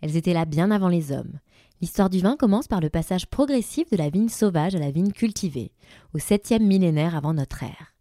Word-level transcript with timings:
Elles 0.00 0.16
étaient 0.16 0.32
là 0.32 0.44
bien 0.44 0.70
avant 0.70 0.88
les 0.88 1.12
hommes. 1.12 1.38
L'histoire 1.80 2.10
du 2.10 2.20
vin 2.20 2.36
commence 2.36 2.68
par 2.68 2.80
le 2.80 2.90
passage 2.90 3.26
progressif 3.26 3.88
de 3.90 3.96
la 3.96 4.10
vigne 4.10 4.28
sauvage 4.28 4.74
à 4.74 4.78
la 4.78 4.90
vigne 4.90 5.12
cultivée, 5.12 5.72
au 6.14 6.18
7e 6.18 6.62
millénaire 6.62 7.16
avant 7.16 7.32
notre 7.32 7.62
ère. 7.62 7.94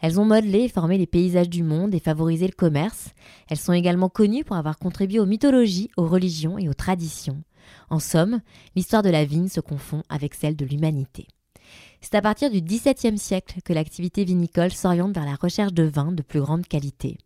Elles 0.00 0.18
ont 0.18 0.24
modelé 0.24 0.64
et 0.64 0.68
formé 0.68 0.98
les 0.98 1.06
paysages 1.06 1.48
du 1.48 1.62
monde 1.62 1.94
et 1.94 2.00
favorisé 2.00 2.46
le 2.46 2.52
commerce. 2.52 3.10
Elles 3.48 3.58
sont 3.58 3.72
également 3.72 4.08
connues 4.08 4.44
pour 4.44 4.56
avoir 4.56 4.78
contribué 4.78 5.20
aux 5.20 5.26
mythologies, 5.26 5.90
aux 5.96 6.06
religions 6.06 6.58
et 6.58 6.68
aux 6.68 6.74
traditions. 6.74 7.42
En 7.88 8.00
somme, 8.00 8.40
l'histoire 8.74 9.02
de 9.02 9.10
la 9.10 9.24
vigne 9.24 9.48
se 9.48 9.60
confond 9.60 10.02
avec 10.08 10.34
celle 10.34 10.56
de 10.56 10.66
l'humanité. 10.66 11.28
C'est 12.00 12.16
à 12.16 12.20
partir 12.20 12.50
du 12.50 12.60
XVIIe 12.60 13.16
siècle 13.16 13.60
que 13.64 13.72
l'activité 13.72 14.24
vinicole 14.24 14.72
s'oriente 14.72 15.14
vers 15.14 15.24
la 15.24 15.36
recherche 15.36 15.72
de 15.72 15.84
vins 15.84 16.12
de 16.12 16.22
plus 16.22 16.40
grande 16.40 16.66
qualité. 16.66 17.16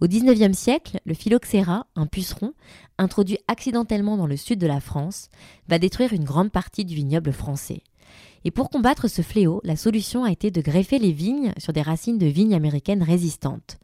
Au 0.00 0.06
XIXe 0.06 0.56
siècle, 0.56 1.00
le 1.04 1.14
phylloxéra, 1.14 1.86
un 1.96 2.06
puceron, 2.06 2.54
introduit 2.98 3.38
accidentellement 3.48 4.16
dans 4.16 4.26
le 4.26 4.36
sud 4.36 4.58
de 4.58 4.66
la 4.66 4.80
France, 4.80 5.28
va 5.68 5.78
détruire 5.78 6.12
une 6.12 6.24
grande 6.24 6.50
partie 6.50 6.84
du 6.84 6.94
vignoble 6.94 7.32
français. 7.32 7.82
Et 8.44 8.50
pour 8.50 8.70
combattre 8.70 9.08
ce 9.08 9.22
fléau, 9.22 9.60
la 9.64 9.76
solution 9.76 10.24
a 10.24 10.30
été 10.32 10.50
de 10.50 10.62
greffer 10.62 10.98
les 10.98 11.12
vignes 11.12 11.52
sur 11.58 11.72
des 11.72 11.82
racines 11.82 12.18
de 12.18 12.26
vignes 12.26 12.54
américaines 12.54 13.02
résistantes. 13.02 13.78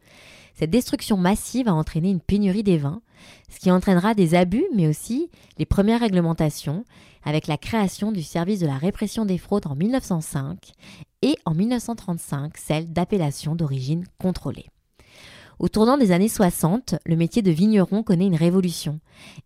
Cette 0.54 0.70
destruction 0.70 1.18
massive 1.18 1.68
a 1.68 1.74
entraîné 1.74 2.10
une 2.10 2.20
pénurie 2.20 2.62
des 2.62 2.78
vins, 2.78 3.02
ce 3.50 3.60
qui 3.60 3.70
entraînera 3.70 4.14
des 4.14 4.34
abus, 4.34 4.64
mais 4.74 4.88
aussi 4.88 5.30
les 5.58 5.66
premières 5.66 6.00
réglementations, 6.00 6.84
avec 7.24 7.46
la 7.46 7.58
création 7.58 8.10
du 8.10 8.22
service 8.22 8.60
de 8.60 8.66
la 8.66 8.78
répression 8.78 9.26
des 9.26 9.36
fraudes 9.36 9.66
en 9.66 9.74
1905 9.74 10.72
et 11.20 11.36
en 11.44 11.52
1935 11.54 12.56
celle 12.56 12.90
d'appellation 12.90 13.54
d'origine 13.54 14.04
contrôlée. 14.18 14.66
Au 15.58 15.68
tournant 15.68 15.96
des 15.96 16.12
années 16.12 16.28
60, 16.28 16.96
le 17.06 17.16
métier 17.16 17.40
de 17.40 17.50
vigneron 17.50 18.02
connaît 18.02 18.26
une 18.26 18.36
révolution. 18.36 19.00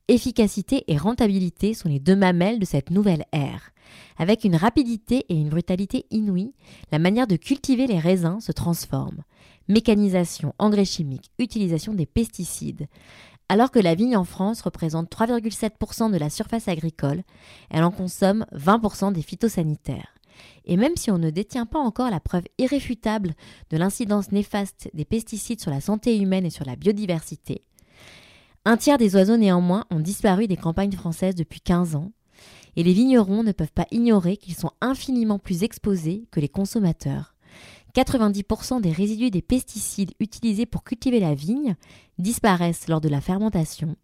Efficacité 0.09 0.83
et 0.89 0.97
rentabilité 0.97 1.73
sont 1.73 1.89
les 1.89 2.01
deux 2.01 2.17
mamelles 2.17 2.59
de 2.59 2.65
cette 2.65 2.91
nouvelle 2.91 3.27
ère. 3.31 3.71
Avec 4.19 4.43
une 4.45 4.57
rapidité 4.57 5.25
et 5.29 5.35
une 5.35 5.51
brutalité 5.51 6.07
inouïes, 6.11 6.53
la 6.91 6.99
manière 6.99 7.29
de 7.29 7.37
cultiver 7.37 7.87
les 7.87 8.01
raisins 8.01 8.41
se 8.41 8.51
transforme. 8.51 9.23
Mécanisation, 9.69 10.53
engrais 10.59 10.85
chimiques, 10.85 11.31
utilisation 11.39 11.95
des 11.95 12.07
pesticides. 12.07 12.89
Alors 13.49 13.71
que 13.71 13.79
la 13.79 13.95
vigne 13.95 14.17
en 14.17 14.25
France 14.25 14.63
représente 14.63 15.13
3,7% 15.13 16.11
de 16.11 16.19
la 16.19 16.29
surface 16.29 16.67
agricole, 16.67 17.23
elle 17.71 17.85
en 17.85 17.93
consomme 17.93 18.47
20% 18.53 19.13
des 19.13 19.23
phytosanitaires. 19.23 20.15
Et 20.65 20.77
même 20.77 20.97
si 20.97 21.11
on 21.11 21.19
ne 21.19 21.31
détient 21.31 21.67
pas 21.67 21.79
encore 21.79 22.11
la 22.11 22.21
preuve 22.21 22.45
irréfutable 22.59 23.35
de 23.71 23.77
l'incidence 23.77 24.33
néfaste 24.33 24.91
des 24.95 25.05
pesticides 25.05 25.61
sur 25.61 25.71
la 25.71 25.81
santé 25.81 26.19
humaine 26.19 26.47
et 26.47 26.51
sur 26.51 26.65
la 26.65 26.77
biodiversité, 26.77 27.65
un 28.67 28.77
tiers 28.77 28.99
des 28.99 29.15
oiseaux 29.17 29.39
néanmoins 29.39 29.87
ont 29.91 30.01
disparu 30.01 30.47
des 30.47 30.57
campagnes 30.57 30.93
françaises 30.93 31.35
depuis 31.35 31.61
15 31.61 31.97
ans, 31.97 32.13
et 32.77 32.83
les 32.83 32.93
vignerons 32.93 33.43
ne 33.43 33.53
peuvent 33.53 33.73
pas 33.73 33.87
ignorer 33.91 34.37
qu'ils 34.37 34.55
sont 34.55 34.73
infiniment 34.81 35.39
plus 35.39 35.63
exposés 35.63 36.27
que 36.31 36.41
les 36.41 36.49
consommateurs. 36.49 37.35
90% 37.95 38.81
des 38.81 38.93
résidus 38.93 39.31
des 39.31 39.43
pesticides 39.43 40.13
utilisés 40.21 40.67
pour 40.67 40.85
cultiver 40.85 41.21
la 41.21 41.35
vigne 41.35 41.75
disparaissent 42.19 42.87
lors 42.87 43.01
de 43.01 43.09
la 43.09 43.21
fermentation, 43.21 43.97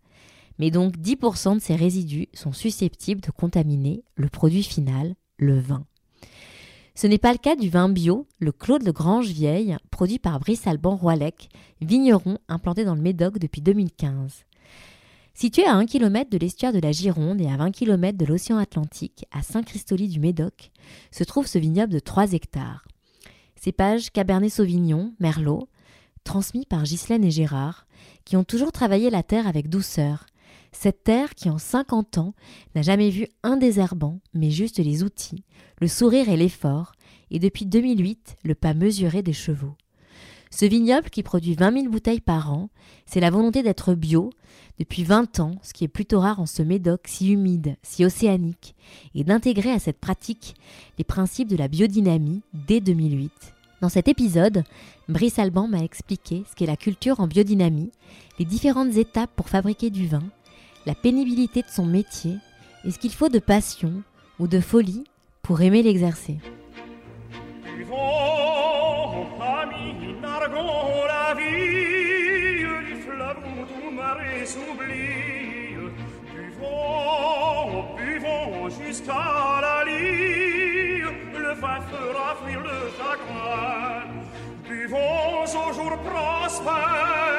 mais 0.58 0.70
donc 0.70 0.96
10% 0.96 1.56
de 1.56 1.60
ces 1.60 1.76
résidus 1.76 2.28
sont 2.34 2.52
susceptibles 2.52 3.20
de 3.20 3.30
contaminer 3.30 4.04
le 4.16 4.28
produit 4.28 4.62
final, 4.62 5.14
le 5.36 5.60
vin. 5.60 5.84
Ce 6.96 7.06
n'est 7.06 7.18
pas 7.18 7.32
le 7.32 7.38
cas 7.38 7.56
du 7.56 7.68
vin 7.68 7.90
bio, 7.90 8.26
le 8.38 8.52
Claude 8.52 8.82
de 8.82 8.90
Grange 8.90 9.26
Vieille, 9.26 9.76
produit 9.90 10.18
par 10.18 10.40
Brice 10.40 10.66
Alban 10.66 10.96
Roilec, 10.96 11.50
vigneron 11.82 12.38
implanté 12.48 12.86
dans 12.86 12.94
le 12.94 13.02
Médoc 13.02 13.38
depuis 13.38 13.60
2015. 13.60 14.46
Situé 15.34 15.66
à 15.66 15.74
1 15.74 15.84
km 15.84 16.30
de 16.30 16.38
l'estuaire 16.38 16.72
de 16.72 16.78
la 16.78 16.92
Gironde 16.92 17.42
et 17.42 17.48
à 17.48 17.58
20 17.58 17.70
km 17.72 18.16
de 18.16 18.24
l'océan 18.24 18.56
Atlantique, 18.56 19.26
à 19.30 19.42
Saint-Christoly 19.42 20.08
du 20.08 20.20
Médoc, 20.20 20.70
se 21.10 21.22
trouve 21.22 21.46
ce 21.46 21.58
vignoble 21.58 21.92
de 21.92 21.98
3 21.98 22.32
hectares. 22.32 22.88
Cépage 23.56 24.10
Cabernet 24.10 24.50
Sauvignon, 24.50 25.12
Merlot, 25.20 25.68
transmis 26.24 26.64
par 26.64 26.84
Ghislaine 26.84 27.24
et 27.24 27.30
Gérard, 27.30 27.86
qui 28.24 28.38
ont 28.38 28.44
toujours 28.44 28.72
travaillé 28.72 29.10
la 29.10 29.22
terre 29.22 29.46
avec 29.46 29.68
douceur. 29.68 30.24
Cette 30.78 31.04
terre 31.04 31.34
qui, 31.34 31.48
en 31.48 31.56
50 31.56 32.18
ans, 32.18 32.34
n'a 32.74 32.82
jamais 32.82 33.08
vu 33.08 33.28
un 33.42 33.56
désherbant, 33.56 34.20
mais 34.34 34.50
juste 34.50 34.78
les 34.78 35.02
outils, 35.02 35.42
le 35.80 35.88
sourire 35.88 36.28
et 36.28 36.36
l'effort, 36.36 36.92
et 37.30 37.38
depuis 37.38 37.64
2008, 37.64 38.36
le 38.44 38.54
pas 38.54 38.74
mesuré 38.74 39.22
des 39.22 39.32
chevaux. 39.32 39.74
Ce 40.50 40.66
vignoble 40.66 41.08
qui 41.08 41.22
produit 41.22 41.54
20 41.54 41.72
000 41.72 41.88
bouteilles 41.88 42.20
par 42.20 42.52
an, 42.52 42.68
c'est 43.06 43.20
la 43.20 43.30
volonté 43.30 43.62
d'être 43.62 43.94
bio 43.94 44.28
depuis 44.78 45.02
20 45.02 45.40
ans, 45.40 45.52
ce 45.62 45.72
qui 45.72 45.84
est 45.84 45.88
plutôt 45.88 46.20
rare 46.20 46.40
en 46.40 46.46
ce 46.46 46.62
médoc 46.62 47.00
si 47.06 47.32
humide, 47.32 47.76
si 47.82 48.04
océanique, 48.04 48.74
et 49.14 49.24
d'intégrer 49.24 49.70
à 49.70 49.78
cette 49.78 49.98
pratique 49.98 50.54
les 50.98 51.04
principes 51.04 51.48
de 51.48 51.56
la 51.56 51.68
biodynamie 51.68 52.42
dès 52.52 52.82
2008. 52.82 53.32
Dans 53.80 53.88
cet 53.88 54.08
épisode, 54.08 54.62
Brice 55.08 55.38
Alban 55.38 55.68
m'a 55.68 55.82
expliqué 55.82 56.44
ce 56.50 56.54
qu'est 56.54 56.66
la 56.66 56.76
culture 56.76 57.20
en 57.20 57.26
biodynamie, 57.26 57.92
les 58.38 58.44
différentes 58.44 58.94
étapes 58.96 59.34
pour 59.34 59.48
fabriquer 59.48 59.88
du 59.88 60.06
vin, 60.06 60.22
la 60.86 60.94
pénibilité 60.94 61.62
de 61.62 61.68
son 61.68 61.84
métier 61.84 62.36
et 62.84 62.90
ce 62.90 62.98
qu'il 62.98 63.12
faut 63.12 63.28
de 63.28 63.40
passion 63.40 64.02
ou 64.38 64.46
de 64.46 64.60
folie 64.60 65.04
pour 65.42 65.60
aimer 65.60 65.82
l'exercer. 65.82 66.38
jusqu'à 78.86 79.60
la 79.60 79.84
lie, 79.84 81.00
le 81.34 81.54
vin 81.54 81.80
fera 81.90 82.36
fuir 82.44 82.60
le 82.60 82.90
chagrin. 82.96 84.06
Buvons 84.68 85.44
au 85.44 85.72
jour 85.72 85.98
prospère 85.98 87.35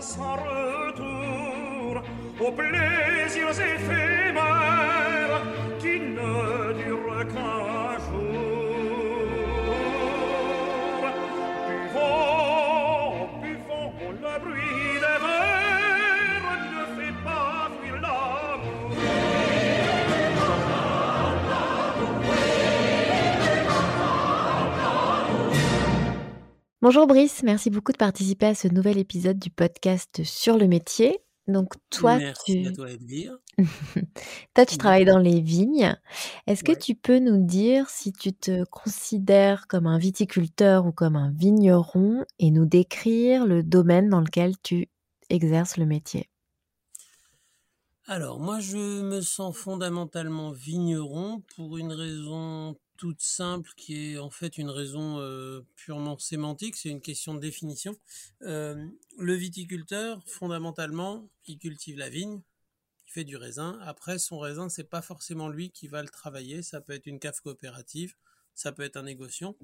sans 0.00 0.36
retour, 0.36 2.02
aux 2.40 2.52
plaisirs 2.52 3.50
éphémères 3.50 4.79
Bonjour 26.82 27.06
Brice, 27.06 27.42
merci 27.42 27.68
beaucoup 27.68 27.92
de 27.92 27.98
participer 27.98 28.46
à 28.46 28.54
ce 28.54 28.66
nouvel 28.66 28.96
épisode 28.96 29.38
du 29.38 29.50
podcast 29.50 30.24
sur 30.24 30.56
le 30.56 30.66
métier. 30.66 31.18
Donc 31.46 31.74
toi, 31.90 32.16
Merci 32.16 32.62
tu... 32.62 32.68
à 32.68 32.72
toi 32.72 32.88
tu 34.66 34.78
travailles 34.78 35.04
dans 35.04 35.18
les 35.18 35.42
vignes. 35.42 35.94
Est-ce 36.46 36.64
que 36.64 36.72
tu 36.72 36.94
peux 36.94 37.18
nous 37.18 37.44
dire 37.44 37.90
si 37.90 38.14
tu 38.14 38.32
te 38.32 38.64
considères 38.64 39.66
comme 39.66 39.86
un 39.86 39.98
viticulteur 39.98 40.86
ou 40.86 40.92
comme 40.92 41.16
un 41.16 41.30
vigneron 41.32 42.24
et 42.38 42.50
nous 42.50 42.64
décrire 42.64 43.44
le 43.44 43.62
domaine 43.62 44.08
dans 44.08 44.20
lequel 44.20 44.54
tu 44.62 44.88
exerces 45.28 45.76
le 45.76 45.84
métier? 45.84 46.30
Alors, 48.06 48.40
moi, 48.40 48.58
je 48.58 49.02
me 49.02 49.20
sens 49.20 49.54
fondamentalement 49.54 50.50
vigneron 50.50 51.42
pour 51.54 51.76
une 51.76 51.92
raison 51.92 52.74
toute 53.00 53.22
simple 53.22 53.70
qui 53.78 54.12
est 54.12 54.18
en 54.18 54.28
fait 54.28 54.58
une 54.58 54.68
raison 54.68 55.18
euh, 55.20 55.62
purement 55.74 56.18
sémantique, 56.18 56.76
c'est 56.76 56.90
une 56.90 57.00
question 57.00 57.32
de 57.32 57.40
définition. 57.40 57.96
Euh, 58.42 58.86
le 59.18 59.34
viticulteur, 59.34 60.22
fondamentalement, 60.26 61.26
il 61.46 61.58
cultive 61.58 61.96
la 61.96 62.10
vigne, 62.10 62.42
il 63.06 63.10
fait 63.10 63.24
du 63.24 63.38
raisin. 63.38 63.78
Après, 63.80 64.18
son 64.18 64.38
raisin, 64.38 64.68
c'est 64.68 64.84
pas 64.84 65.00
forcément 65.00 65.48
lui 65.48 65.70
qui 65.70 65.88
va 65.88 66.02
le 66.02 66.10
travailler, 66.10 66.62
ça 66.62 66.82
peut 66.82 66.92
être 66.92 67.06
une 67.06 67.18
cave 67.18 67.40
coopérative, 67.40 68.12
ça 68.54 68.70
peut 68.70 68.82
être 68.82 68.98
un 68.98 69.04
négociant. 69.04 69.56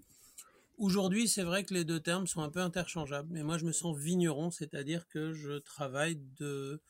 Aujourd'hui, 0.79 1.29
c'est 1.29 1.43
vrai 1.43 1.65
que 1.65 1.75
les 1.75 1.85
deux 1.85 2.01
termes 2.01 2.27
sont 2.27 2.41
un 2.41 2.49
peu 2.49 2.61
interchangeables, 2.61 3.29
mais 3.31 3.43
moi 3.43 3.59
je 3.59 3.67
me 3.67 3.73
sens 3.73 3.99
vigneron, 3.99 4.51
c'est-à-dire 4.51 5.07
que 5.09 5.35
je 5.35 5.59
travaille 5.59 6.17
de 6.39 6.81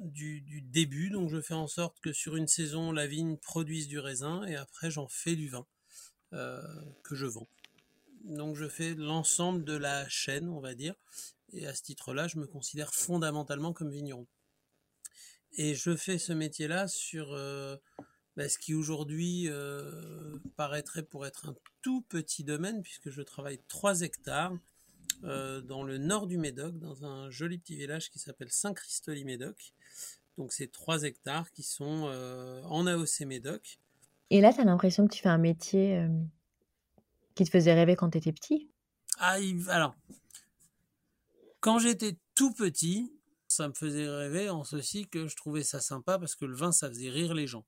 du, 0.00 0.62
début. 0.62 1.10
Donc 1.10 1.30
je 1.30 1.40
fais 1.40 1.54
en 1.54 1.66
sorte 1.66 1.98
que 2.00 2.12
sur 2.12 2.36
une 2.36 2.48
saison, 2.48 2.92
la 2.92 3.06
vigne 3.06 3.36
produise 3.36 3.88
du 3.88 3.98
raisin 3.98 4.44
et 4.46 4.56
après 4.56 4.90
j'en 4.90 5.08
fais 5.08 5.36
du 5.36 5.48
vin 5.48 5.66
euh, 6.32 6.62
que 7.02 7.14
je 7.14 7.26
vends. 7.26 7.48
Donc 8.24 8.56
je 8.56 8.68
fais 8.68 8.94
l'ensemble 8.94 9.64
de 9.64 9.76
la 9.76 10.08
chaîne, 10.08 10.48
on 10.48 10.60
va 10.60 10.74
dire. 10.74 10.94
Et 11.52 11.66
à 11.66 11.74
ce 11.74 11.82
titre-là, 11.82 12.28
je 12.28 12.38
me 12.38 12.46
considère 12.46 12.92
fondamentalement 12.92 13.72
comme 13.72 13.90
vigneron. 13.90 14.26
Et 15.52 15.74
je 15.74 15.96
fais 15.96 16.18
ce 16.18 16.32
métier-là 16.32 16.88
sur 16.88 17.32
euh, 17.32 17.76
bah, 18.36 18.48
ce 18.48 18.58
qui 18.58 18.74
aujourd'hui 18.74 19.48
euh, 19.48 20.38
paraîtrait 20.56 21.02
pour 21.02 21.26
être 21.26 21.48
un 21.48 21.56
tout 21.82 22.02
petit 22.02 22.44
domaine, 22.44 22.82
puisque 22.82 23.10
je 23.10 23.22
travaille 23.22 23.60
3 23.68 24.02
hectares 24.02 24.52
euh, 25.24 25.60
dans 25.60 25.82
le 25.82 25.98
nord 25.98 26.26
du 26.26 26.38
Médoc, 26.38 26.78
dans 26.78 27.04
un 27.04 27.30
joli 27.30 27.58
petit 27.58 27.76
village 27.76 28.10
qui 28.10 28.18
s'appelle 28.18 28.50
Saint-Christoli-Médoc. 28.50 29.74
Donc 30.36 30.52
c'est 30.52 30.70
3 30.70 31.02
hectares 31.02 31.50
qui 31.50 31.62
sont 31.64 32.08
en 32.64 32.86
AOC 32.86 33.22
Médoc. 33.26 33.80
Et 34.30 34.40
là, 34.40 34.52
tu 34.52 34.60
as 34.60 34.64
l'impression 34.64 35.08
que 35.08 35.12
tu 35.12 35.20
fais 35.20 35.28
un 35.28 35.38
métier 35.38 36.06
qui 37.34 37.44
te 37.44 37.50
faisait 37.50 37.74
rêver 37.74 37.96
quand 37.96 38.10
tu 38.10 38.18
étais 38.18 38.32
petit? 38.32 38.70
Ah, 39.18 39.38
alors, 39.68 39.94
quand 41.60 41.78
j'étais 41.78 42.16
tout 42.34 42.52
petit, 42.52 43.12
ça 43.48 43.68
me 43.68 43.74
faisait 43.74 44.08
rêver 44.08 44.50
en 44.50 44.64
ceci 44.64 45.08
que 45.08 45.26
je 45.26 45.36
trouvais 45.36 45.62
ça 45.62 45.80
sympa 45.80 46.18
parce 46.18 46.34
que 46.34 46.44
le 46.44 46.54
vin, 46.54 46.72
ça 46.72 46.88
faisait 46.88 47.10
rire 47.10 47.34
les 47.34 47.46
gens. 47.46 47.64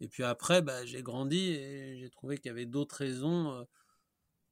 Et 0.00 0.08
puis 0.08 0.22
après, 0.22 0.62
bah, 0.62 0.84
j'ai 0.84 1.02
grandi 1.02 1.50
et 1.50 1.98
j'ai 1.98 2.10
trouvé 2.10 2.38
qu'il 2.38 2.46
y 2.46 2.50
avait 2.50 2.66
d'autres 2.66 2.96
raisons 2.96 3.52
euh, 3.52 3.64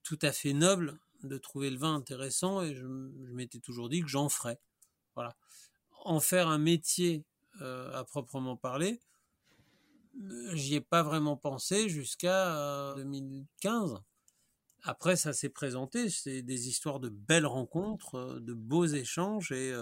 tout 0.02 0.18
à 0.22 0.32
fait 0.32 0.52
nobles 0.52 0.98
de 1.22 1.38
trouver 1.38 1.70
le 1.70 1.78
vin 1.78 1.94
intéressant 1.94 2.62
et 2.62 2.74
je, 2.74 2.86
m'étais 2.86 3.58
toujours 3.58 3.88
dit 3.88 4.00
que 4.00 4.08
j'en 4.08 4.28
ferais. 4.28 4.60
Voilà. 5.14 5.36
En 6.04 6.20
faire 6.20 6.48
un 6.48 6.58
métier 6.58 7.24
euh, 7.60 7.92
à 7.94 8.04
proprement 8.04 8.56
parler, 8.56 9.00
euh, 10.20 10.54
j'y 10.54 10.74
ai 10.74 10.80
pas 10.80 11.02
vraiment 11.02 11.36
pensé 11.36 11.88
jusqu'à 11.88 12.94
2015. 12.96 14.00
Après, 14.82 15.16
ça 15.16 15.32
s'est 15.32 15.48
présenté, 15.48 16.10
c'est 16.10 16.42
des 16.42 16.68
histoires 16.68 17.00
de 17.00 17.08
belles 17.08 17.46
rencontres, 17.46 18.38
de 18.40 18.54
beaux 18.54 18.86
échanges 18.86 19.50
et, 19.50 19.74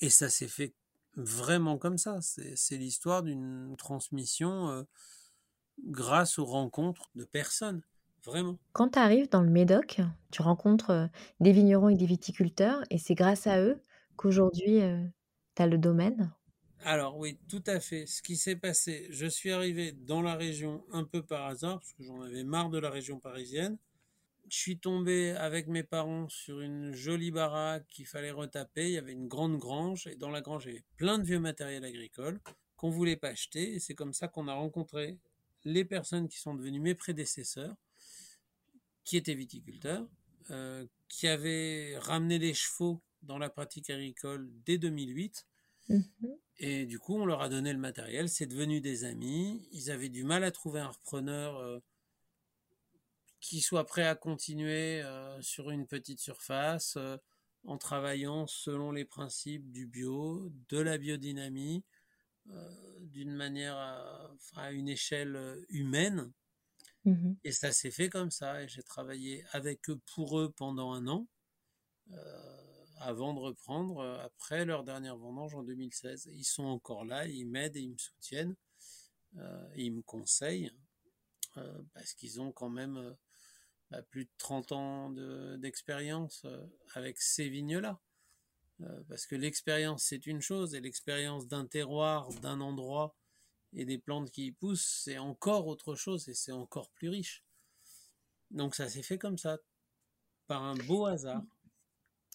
et 0.00 0.10
ça 0.10 0.28
s'est 0.28 0.48
fait 0.48 0.74
vraiment 1.16 1.78
comme 1.78 1.98
ça. 1.98 2.18
C'est 2.20 2.76
l'histoire 2.76 3.22
d'une 3.22 3.74
transmission 3.76 4.70
euh, 4.70 4.82
grâce 5.84 6.38
aux 6.38 6.44
rencontres 6.44 7.10
de 7.14 7.24
personnes. 7.24 7.82
Vraiment. 8.26 8.58
Quand 8.72 8.90
tu 8.90 8.98
arrives 8.98 9.28
dans 9.30 9.42
le 9.42 9.50
Médoc, 9.50 10.00
tu 10.30 10.42
rencontres 10.42 10.90
euh, 10.90 11.06
des 11.40 11.52
vignerons 11.52 11.88
et 11.88 11.94
des 11.94 12.06
viticulteurs, 12.06 12.82
et 12.90 12.98
c'est 12.98 13.14
grâce 13.14 13.46
à 13.46 13.60
eux 13.60 13.80
qu'aujourd'hui 14.16 14.80
euh, 14.80 15.02
tu 15.54 15.62
as 15.62 15.66
le 15.66 15.78
domaine 15.78 16.32
Alors 16.84 17.16
oui, 17.16 17.38
tout 17.48 17.62
à 17.66 17.80
fait. 17.80 18.06
Ce 18.06 18.22
qui 18.22 18.36
s'est 18.36 18.56
passé, 18.56 19.06
je 19.10 19.26
suis 19.26 19.52
arrivé 19.52 19.92
dans 19.92 20.22
la 20.22 20.34
région 20.34 20.84
un 20.92 21.04
peu 21.04 21.22
par 21.22 21.46
hasard, 21.46 21.78
parce 21.78 21.92
que 21.92 22.02
j'en 22.02 22.20
avais 22.20 22.44
marre 22.44 22.70
de 22.70 22.78
la 22.78 22.90
région 22.90 23.18
parisienne 23.20 23.78
je 24.48 24.58
suis 24.58 24.78
tombé 24.78 25.30
avec 25.30 25.66
mes 25.66 25.82
parents 25.82 26.28
sur 26.28 26.60
une 26.60 26.92
jolie 26.92 27.30
baraque 27.30 27.86
qu'il 27.88 28.06
fallait 28.06 28.30
retaper. 28.30 28.86
Il 28.86 28.92
y 28.92 28.98
avait 28.98 29.12
une 29.12 29.28
grande 29.28 29.58
grange 29.58 30.06
et 30.06 30.16
dans 30.16 30.30
la 30.30 30.40
grange 30.40 30.66
il 30.66 30.68
y 30.68 30.72
avait 30.72 30.84
plein 30.96 31.18
de 31.18 31.24
vieux 31.24 31.40
matériel 31.40 31.84
agricole 31.84 32.40
qu'on 32.76 32.90
voulait 32.90 33.16
pas 33.16 33.28
acheter. 33.28 33.74
Et 33.74 33.80
c'est 33.80 33.94
comme 33.94 34.12
ça 34.12 34.28
qu'on 34.28 34.48
a 34.48 34.54
rencontré 34.54 35.18
les 35.64 35.84
personnes 35.84 36.28
qui 36.28 36.38
sont 36.38 36.54
devenues 36.54 36.80
mes 36.80 36.94
prédécesseurs, 36.94 37.74
qui 39.06 39.16
étaient 39.16 39.34
viticulteurs, 39.34 40.06
euh, 40.50 40.86
qui 41.08 41.26
avaient 41.28 41.96
ramené 41.96 42.38
les 42.38 42.52
chevaux 42.52 43.02
dans 43.22 43.38
la 43.38 43.48
pratique 43.48 43.88
agricole 43.88 44.50
dès 44.66 44.76
2008. 44.76 45.46
Mhm. 45.88 46.04
Et 46.58 46.86
du 46.86 46.98
coup, 46.98 47.16
on 47.16 47.26
leur 47.26 47.40
a 47.40 47.48
donné 47.48 47.72
le 47.72 47.78
matériel. 47.78 48.28
C'est 48.28 48.46
devenu 48.46 48.80
des 48.80 49.04
amis. 49.04 49.66
Ils 49.72 49.90
avaient 49.90 50.08
du 50.08 50.24
mal 50.24 50.44
à 50.44 50.50
trouver 50.50 50.80
un 50.80 50.88
repreneur. 50.88 51.56
Euh, 51.58 51.80
qui 53.38 53.60
soit 53.60 53.84
prêt 53.84 54.06
à 54.06 54.16
continuer 54.16 55.02
euh, 55.02 55.40
sur 55.40 55.70
une 55.70 55.86
petite 55.86 56.18
surface 56.18 56.94
euh, 56.96 57.16
en 57.64 57.78
travaillant 57.78 58.48
selon 58.48 58.90
les 58.90 59.04
principes 59.04 59.70
du 59.70 59.86
bio, 59.86 60.50
de 60.68 60.78
la 60.78 60.98
biodynamie, 60.98 61.84
d'une 63.00 63.34
manière 63.34 63.76
à, 64.54 64.70
une 64.70 64.88
échelle 64.88 65.64
humaine. 65.68 66.32
Mmh 67.06 67.34
Et 67.44 67.52
ça 67.52 67.72
s'est 67.72 67.90
fait 67.90 68.08
comme 68.08 68.30
ça. 68.30 68.62
Et 68.62 68.68
j'ai 68.68 68.82
travaillé 68.82 69.44
avec 69.52 69.88
eux 69.88 70.00
pour 70.14 70.38
eux 70.38 70.52
pendant 70.56 70.92
un 70.92 71.06
an, 71.06 71.26
avant 72.98 73.32
de 73.32 73.38
reprendre 73.38 74.02
après 74.24 74.64
leur 74.64 74.84
dernière 74.84 75.16
vendange 75.16 75.54
en 75.54 75.62
2016. 75.62 76.28
Ils 76.32 76.44
sont 76.44 76.64
encore 76.64 77.04
là, 77.04 77.26
ils 77.26 77.46
m'aident 77.46 77.76
ils 77.76 77.90
me 77.90 77.98
soutiennent. 77.98 78.56
et 79.74 79.84
ils 79.84 79.92
me 79.92 80.02
conseillent 80.02 80.72
parce 81.94 82.12
qu'ils 82.14 82.40
ont 82.40 82.52
quand 82.52 82.68
même 82.68 83.16
bah, 83.90 84.02
plus 84.02 84.24
de 84.24 84.30
30 84.38 84.72
ans 84.72 85.10
d'expérience 85.58 86.42
euh, 86.44 86.66
avec 86.94 87.20
ces 87.20 87.48
vignes-là. 87.48 88.00
Euh, 88.80 89.02
parce 89.08 89.26
que 89.26 89.36
l'expérience, 89.36 90.04
c'est 90.04 90.26
une 90.26 90.40
chose, 90.40 90.74
et 90.74 90.80
l'expérience 90.80 91.46
d'un 91.46 91.66
terroir, 91.66 92.28
d'un 92.42 92.60
endroit 92.60 93.16
et 93.76 93.84
des 93.84 93.98
plantes 93.98 94.30
qui 94.30 94.46
y 94.46 94.52
poussent, 94.52 95.02
c'est 95.04 95.18
encore 95.18 95.68
autre 95.68 95.94
chose 95.94 96.28
et 96.28 96.34
c'est 96.34 96.52
encore 96.52 96.90
plus 96.90 97.08
riche. 97.08 97.44
Donc 98.50 98.74
ça 98.74 98.88
s'est 98.88 99.02
fait 99.02 99.18
comme 99.18 99.38
ça, 99.38 99.58
par 100.48 100.64
un 100.64 100.74
beau 100.74 101.06
hasard. 101.06 101.42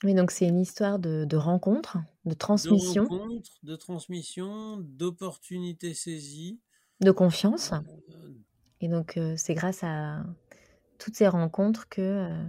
Oui, 0.04 0.14
donc 0.14 0.32
c'est 0.32 0.48
une 0.48 0.60
histoire 0.60 0.98
de, 0.98 1.36
rencontre, 1.36 1.98
de 2.26 2.34
transmission. 2.34 3.04
De 3.04 3.10
rencontre, 3.10 3.52
de 3.64 3.76
transmission, 3.76 4.78
d'opportunités 4.78 5.94
saisies. 5.94 6.60
De 7.02 7.12
confiance. 7.12 7.74
Euh, 7.74 8.34
et 8.80 8.88
donc 8.88 9.20
c'est 9.36 9.54
grâce 9.54 9.84
à, 9.84 10.24
toutes 11.02 11.16
ces 11.16 11.28
rencontres 11.28 11.90
que 11.90 12.02
euh, 12.02 12.44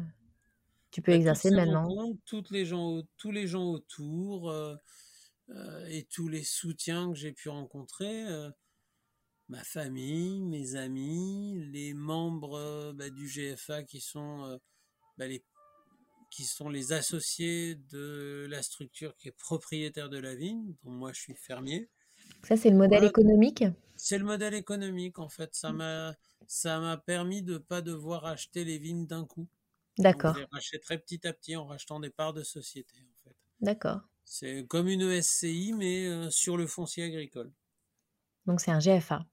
tu 0.91 1.01
peux 1.01 1.13
bah, 1.13 1.17
exercer 1.17 1.51
maintenant. 1.51 1.89
toutes 2.27 2.51
les 2.51 2.67
gens, 2.67 3.03
tous 3.17 3.31
les 3.31 3.47
gens 3.47 3.65
autour 3.65 4.51
euh, 4.51 4.77
euh, 5.49 5.87
et 5.87 6.05
tous 6.05 6.29
les 6.29 6.45
soutiens 6.45 7.09
que 7.11 7.19
j'ai 7.19 7.33
pu 7.33 7.49
rencontrer, 7.49 8.25
ma 9.49 9.63
famille, 9.65 10.41
mes 10.41 10.77
amis, 10.77 11.69
les 11.73 11.95
membres 11.95 12.93
bah, 12.95 13.11
du 13.11 13.27
GFA 13.27 13.83
qui 13.83 14.01
sont 14.01 14.59
bah, 15.19 15.27
les 15.27 15.45
qui 16.33 16.45
sont 16.45 16.71
les 16.71 16.93
associés 16.93 17.75
de 17.91 18.47
la 18.49 18.63
structure 18.63 19.15
qui 19.17 19.29
est 19.29 19.37
propriétaire 19.37 20.09
de 20.09 20.17
la 20.17 20.35
vigne, 20.35 20.75
dont 20.83 20.91
moi 20.91 21.13
je 21.13 21.21
suis 21.21 21.35
fermier. 21.35 21.91
Ça, 22.43 22.57
c'est 22.57 22.71
le 22.71 22.77
modèle 22.77 23.05
économique? 23.05 23.65
C'est 23.97 24.17
le 24.17 24.25
modèle 24.25 24.55
économique, 24.55 25.19
en 25.19 25.29
fait. 25.29 25.55
Ça 25.55 25.73
m'a 25.73 26.15
ça 26.47 26.81
m'a 26.81 26.97
permis 26.97 27.43
de 27.43 27.55
ne 27.55 27.59
pas 27.59 27.83
devoir 27.83 28.25
acheter 28.25 28.65
les 28.65 28.79
vignes 28.79 29.07
d'un 29.07 29.27
coup. 29.27 29.47
D'accord. 29.99 30.37
Je 30.37 30.71
les 30.73 30.81
très 30.81 30.99
petit 30.99 31.27
à 31.27 31.33
petit 31.33 31.55
en 31.55 31.67
rachetant 31.67 32.01
des 32.01 32.11
parts 32.11 32.33
de 32.33 32.43
société, 32.43 32.97
en 32.99 33.23
fait. 33.23 33.37
D'accord. 33.61 34.01
C'est 34.25 34.67
comme 34.67 34.89
une 34.89 35.21
SCI, 35.21 35.75
mais 35.77 36.07
euh, 36.07 36.31
sur 36.31 36.57
le 36.57 36.67
foncier 36.67 37.05
agricole. 37.05 37.53
Donc 38.47 38.61
c'est 38.61 38.71
un 38.71 38.79
GFA. 38.79 39.27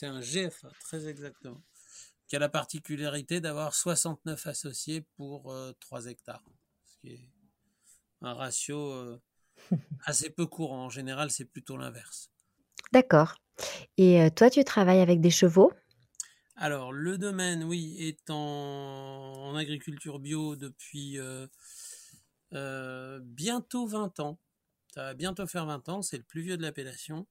C'est 0.00 0.06
un 0.06 0.20
GFA, 0.20 0.70
très 0.80 1.08
exactement. 1.08 1.62
Qui 2.26 2.36
a 2.36 2.38
la 2.38 2.48
particularité 2.48 3.42
d'avoir 3.42 3.74
69 3.74 4.46
associés 4.46 5.02
pour 5.16 5.54
3 5.80 6.06
euh, 6.06 6.10
hectares. 6.10 6.42
Ce 6.86 6.96
qui 6.96 7.12
est 7.12 7.30
un 8.22 8.32
ratio 8.32 8.78
euh, 8.78 9.20
assez 10.06 10.30
peu 10.30 10.46
courant. 10.46 10.86
En 10.86 10.88
général, 10.88 11.30
c'est 11.30 11.44
plutôt 11.44 11.76
l'inverse. 11.76 12.30
D'accord. 12.92 13.34
Et 13.98 14.26
toi, 14.34 14.48
tu 14.48 14.64
travailles 14.64 15.00
avec 15.00 15.20
des 15.20 15.28
chevaux? 15.30 15.70
Alors, 16.56 16.94
le 16.94 17.18
domaine, 17.18 17.62
oui, 17.62 17.94
est 17.98 18.30
en, 18.30 19.54
agriculture 19.54 20.18
bio 20.18 20.56
depuis 20.56 21.18
euh, 21.18 21.46
euh, 22.54 23.20
bientôt 23.22 23.86
20 23.86 24.18
ans. 24.20 24.38
Ça 24.94 25.02
va 25.02 25.14
bientôt 25.14 25.46
faire 25.46 25.66
20 25.66 25.90
ans, 25.90 26.00
c'est 26.00 26.16
le 26.16 26.22
plus 26.22 26.40
vieux 26.40 26.56
de 26.56 26.62
l'appellation. 26.62 27.26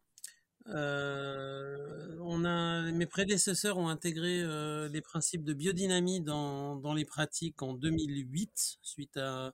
Euh, 0.67 2.17
on 2.21 2.45
a, 2.45 2.91
mes 2.91 3.05
prédécesseurs 3.05 3.77
ont 3.77 3.87
intégré 3.87 4.43
les 4.89 5.01
principes 5.01 5.43
de 5.43 5.53
biodynamie 5.53 6.21
dans, 6.21 6.93
les 6.93 7.05
pratiques 7.05 7.61
en 7.61 7.73
2008, 7.73 8.79
suite 8.81 9.17
à, 9.17 9.53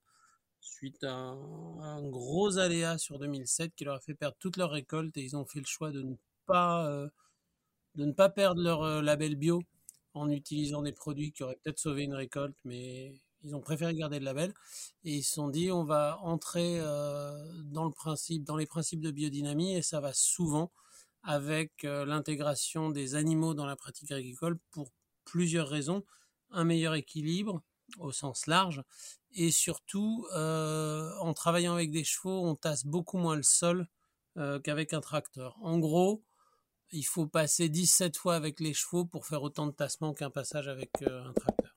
suite 0.60 1.04
à 1.04 1.14
un, 1.14 2.02
gros 2.10 2.58
aléa 2.58 2.98
sur 2.98 3.20
2007 3.20 3.74
qui 3.76 3.86
leur 3.86 3.96
a 3.96 4.00
fait 4.00 4.14
perdre 4.14 4.36
toute 4.40 4.58
leur 4.58 4.72
récolte 4.72 5.16
et 5.18 5.22
ils 5.22 5.38
ont 5.38 5.46
fait 5.46 5.60
le 5.60 5.66
choix 5.66 5.92
de 5.92 6.02
ne 6.02 6.16
pas 6.46 7.10
de 7.96 8.06
ne 8.06 8.12
pas 8.12 8.30
perdre 8.30 8.62
leur 8.62 8.84
euh, 8.84 9.02
label 9.02 9.36
bio 9.36 9.64
en 10.14 10.30
utilisant 10.30 10.82
des 10.82 10.92
produits 10.92 11.32
qui 11.32 11.44
auraient 11.44 11.58
peut-être 11.64 11.80
sauvé 11.80 12.04
une 12.04 12.14
récolte, 12.14 12.56
mais 12.64 13.22
ils 13.44 13.56
ont 13.56 13.62
préféré 13.62 13.94
garder 13.94 14.20
le 14.20 14.26
label 14.26 14.54
et 15.04 15.16
ils 15.16 15.24
se 15.24 15.34
sont 15.34 15.50
dit 15.50 15.72
on 15.72 15.84
va 15.84 16.20
entrer 16.22 16.80
euh, 16.80 17.38
dans 17.66 17.86
le 17.86 17.92
principe, 17.92 18.44
dans 18.44 18.58
les 18.58 18.66
principes 18.66 19.02
de 19.02 19.12
biodynamie 19.12 19.76
et 19.76 19.82
ça 19.82 20.00
va 20.00 20.14
souvent 20.14 20.72
avec 21.26 21.84
euh, 21.84 22.06
l'intégration 22.06 22.90
des 22.90 23.16
animaux 23.16 23.54
dans 23.54 23.66
la 23.66 23.76
pratique 23.76 24.12
agricole 24.12 24.58
pour 24.72 24.92
plusieurs 25.26 25.68
raisons. 25.68 26.04
Un 26.52 26.64
meilleur 26.64 26.96
équilibre 26.96 27.62
au 28.00 28.12
sens 28.12 28.48
large. 28.48 28.84
Et 29.34 29.52
surtout, 29.52 30.26
en 30.32 31.34
travaillant 31.34 31.74
avec 31.74 31.92
des 31.92 32.06
chevaux, 32.06 32.46
on 32.46 32.56
tasse 32.56 32.86
beaucoup 32.86 33.18
moins 33.18 33.36
le 33.36 33.44
sol 33.44 33.88
qu'avec 34.64 34.94
un 34.94 35.02
tracteur. 35.02 35.58
En 35.62 35.78
gros, 35.78 36.24
il 36.92 37.04
faut 37.04 37.28
passer 37.28 37.68
17 37.68 38.16
fois 38.16 38.36
avec 38.36 38.60
les 38.60 38.74
chevaux 38.74 39.06
pour 39.06 39.26
faire 39.26 39.44
autant 39.44 39.68
de 39.68 39.72
tassement 39.72 40.14
qu'un 40.14 40.30
passage 40.30 40.68
avec 40.68 40.90
un 41.02 41.34
tracteur. 41.34 41.76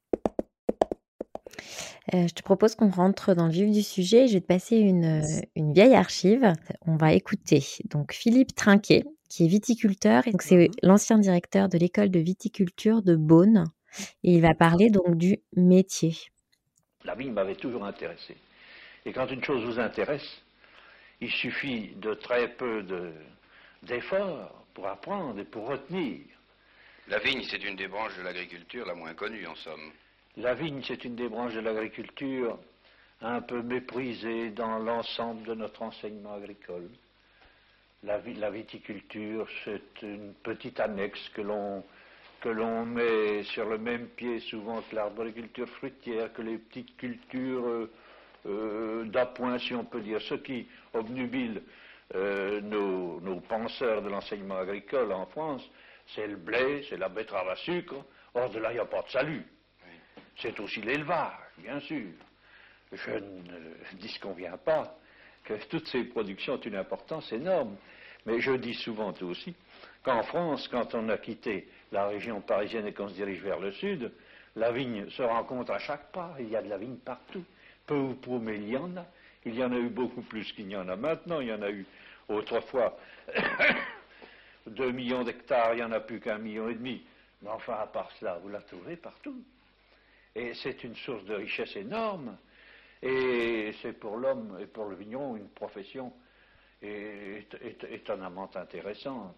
je 2.13 2.33
te 2.33 2.43
propose 2.43 2.75
qu'on 2.75 2.91
rentre 2.91 3.35
dans 3.35 3.47
le 3.47 3.53
vif 3.53 3.71
du 3.71 3.83
sujet. 3.83 4.29
Je 4.29 4.35
vais 4.35 4.41
te 4.41 4.47
passer 4.47 4.77
une, 4.77 5.23
une 5.57 5.73
vieille 5.73 5.95
archive. 5.95 6.53
On 6.87 6.97
va 6.97 7.13
écouter 7.13 7.65
donc 7.87 8.13
Philippe 8.13 8.55
Trinquet, 8.55 9.05
qui 9.29 9.45
est 9.45 9.49
viticulteur. 9.49 10.25
Donc 10.25 10.43
c'est 10.43 10.71
l'ancien 10.83 11.19
directeur 11.19 11.69
de 11.69 11.79
l'école 11.79 12.11
de 12.11 12.21
viticulture 12.21 13.03
de 13.03 13.17
Beaune. 13.17 13.65
Et 14.23 14.35
il 14.35 14.41
va 14.41 14.55
parler 14.55 14.91
donc 14.91 15.17
du 15.17 15.39
métier. 15.57 16.17
La 17.05 17.15
vigne 17.15 17.33
m'avait 17.33 17.57
toujours 17.57 17.85
intéressé. 17.85 18.37
Et 19.07 19.13
quand 19.13 19.27
une 19.29 19.43
chose 19.43 19.65
vous 19.65 19.81
intéresse, 19.81 20.43
il 21.21 21.31
suffit 21.31 21.95
de 21.97 22.15
très 22.15 22.49
peu 22.49 22.85
d'efforts 23.83 24.65
pour 24.75 24.87
apprendre 24.87 25.41
et 25.41 25.45
pour 25.45 25.67
retenir. 25.67 26.21
La 27.09 27.19
vigne, 27.19 27.43
c'est 27.49 27.65
une 27.65 27.77
des 27.77 27.89
branches 27.89 28.17
de 28.19 28.23
l'agriculture 28.23 28.85
la 28.87 28.95
moins 28.95 29.15
connue, 29.15 29.47
en 29.47 29.55
somme. 29.57 29.93
La 30.37 30.55
vigne, 30.55 30.83
c'est 30.87 31.05
une 31.05 31.17
des 31.17 31.29
branches 31.29 31.55
de 31.55 31.61
l'agriculture 31.61 32.59
un 33.21 33.41
peu 33.41 33.63
méprisée 33.63 34.51
dans 34.51 34.79
l'ensemble 34.79 35.43
de 35.45 35.55
notre 35.55 35.83
enseignement 35.83 36.35
agricole. 36.35 36.89
La, 38.05 38.19
la 38.19 38.51
viticulture, 38.51 39.49
c'est 39.65 40.03
une 40.03 40.33
petite 40.35 40.79
annexe 40.79 41.29
que 41.31 41.43
l'on 41.43 41.85
que 42.41 42.49
l'on 42.49 42.85
met 42.85 43.43
sur 43.45 43.69
le 43.69 43.79
même 43.79 44.09
pied 44.09 44.41
souvent 44.41 44.81
que 44.83 44.95
l'arboriculture 44.95 45.69
fruitière, 45.71 46.33
que 46.33 46.43
les 46.43 46.59
petites 46.59 46.97
cultures 46.97 47.67
euh, 47.67 47.91
euh, 48.47 49.05
d'appoint, 49.07 49.59
si 49.59 49.75
on 49.75 49.85
peut 49.85 50.01
dire, 50.01 50.21
ce 50.23 50.35
qui 50.35 50.69
obnubile 50.95 51.63
euh, 52.15 52.61
nos, 52.61 53.41
penseurs 53.41 54.03
de 54.03 54.09
l'enseignement 54.09 54.59
agricole 54.59 55.13
en 55.13 55.27
France, 55.27 55.69
c'est 56.15 56.27
le 56.27 56.37
blé, 56.37 56.87
c'est 56.89 56.97
la 56.97 57.09
betterave 57.09 57.49
à 57.49 57.57
sucre. 57.57 57.97
Or, 58.35 58.51
de 58.51 58.59
là, 58.59 58.71
il 58.71 58.75
n'y 58.75 58.81
a 58.81 58.87
pas 58.87 59.03
de 59.03 59.09
salut. 59.09 59.45
C'est 60.37 60.59
aussi 60.61 60.81
l'élevage, 60.81 61.33
bien 61.59 61.81
sûr. 61.81 62.07
Je 62.93 63.11
ne 63.11 63.99
disconviens 63.99 64.57
pas 64.57 64.97
toutes 65.69 65.89
ces 65.89 66.05
productions 66.05 66.55
ont 66.55 66.61
une 66.61 66.77
importance 66.77 67.33
énorme. 67.33 67.77
Mais 68.27 68.41
je 68.41 68.53
dis 68.53 68.75
souvent 68.75 69.15
aussi 69.23 69.55
qu'en 70.03 70.23
France, 70.23 70.69
quand 70.69 70.95
on 70.95 71.09
a 71.09 71.19
quitté 71.19 71.69
la 71.93 72.07
région 72.09 72.41
parisienne 72.41 72.87
et 72.87 72.93
qu'on 72.93 73.09
se 73.09 73.15
dirige 73.15 73.41
vers 73.43 73.61
le 73.61 73.73
sud, 73.73 74.13
la 74.57 74.73
vigne 74.73 75.09
se 75.11 75.23
rencontre 75.23 75.73
à 75.73 75.79
chaque 75.79 76.11
pas. 76.13 76.35
Il 76.39 76.49
y 76.49 76.57
a 76.57 76.63
de 76.63 76.69
la 76.69 76.79
vigne 76.79 76.97
partout. 76.97 77.45
Peu 77.87 77.95
ou 77.95 78.15
prou, 78.15 78.39
mais 78.39 78.57
il 78.57 78.69
y 78.69 78.77
en 78.77 78.97
a. 78.97 79.07
Il 79.45 79.55
y 79.55 79.65
en 79.65 79.73
a 79.73 79.77
eu 79.79 79.89
beaucoup 79.89 80.23
plus 80.23 80.53
qu'il 80.53 80.67
n'y 80.67 80.77
en 80.77 80.89
a 80.89 80.97
maintenant. 80.97 81.41
Il 81.41 81.49
y 81.49 81.53
en 81.53 81.63
a 81.63 81.71
eu 81.71 81.87
autrefois 82.29 82.99
2 84.67 84.93
millions 84.93 85.25
d'hectares, 85.25 85.73
il 85.73 85.77
n'y 85.77 85.83
en 85.83 85.93
a 85.93 86.01
plus 86.01 86.21
qu'un 86.21 86.39
million 86.39 86.69
et 86.69 86.75
demi. 86.75 87.03
Mais 87.43 87.51
enfin, 87.51 87.75
à 87.75 87.87
part 87.87 88.11
cela, 88.19 88.39
vous 88.43 88.49
la 88.49 88.61
trouvez 88.61 88.97
partout. 88.97 89.43
Et 90.35 90.53
c'est 90.55 90.85
une 90.85 90.95
source 90.97 91.25
de 91.25 91.35
richesse 91.35 91.75
énorme. 91.77 92.37
Et 93.03 93.73
c'est 93.83 93.93
pour 93.93 94.17
l'homme 94.17 94.59
et 94.61 94.67
pour 94.67 94.87
le 94.87 94.97
vigneron 94.97 95.37
une 95.37 95.49
profession 95.49 96.13
étonnamment 96.81 98.51
intéressante 98.55 99.37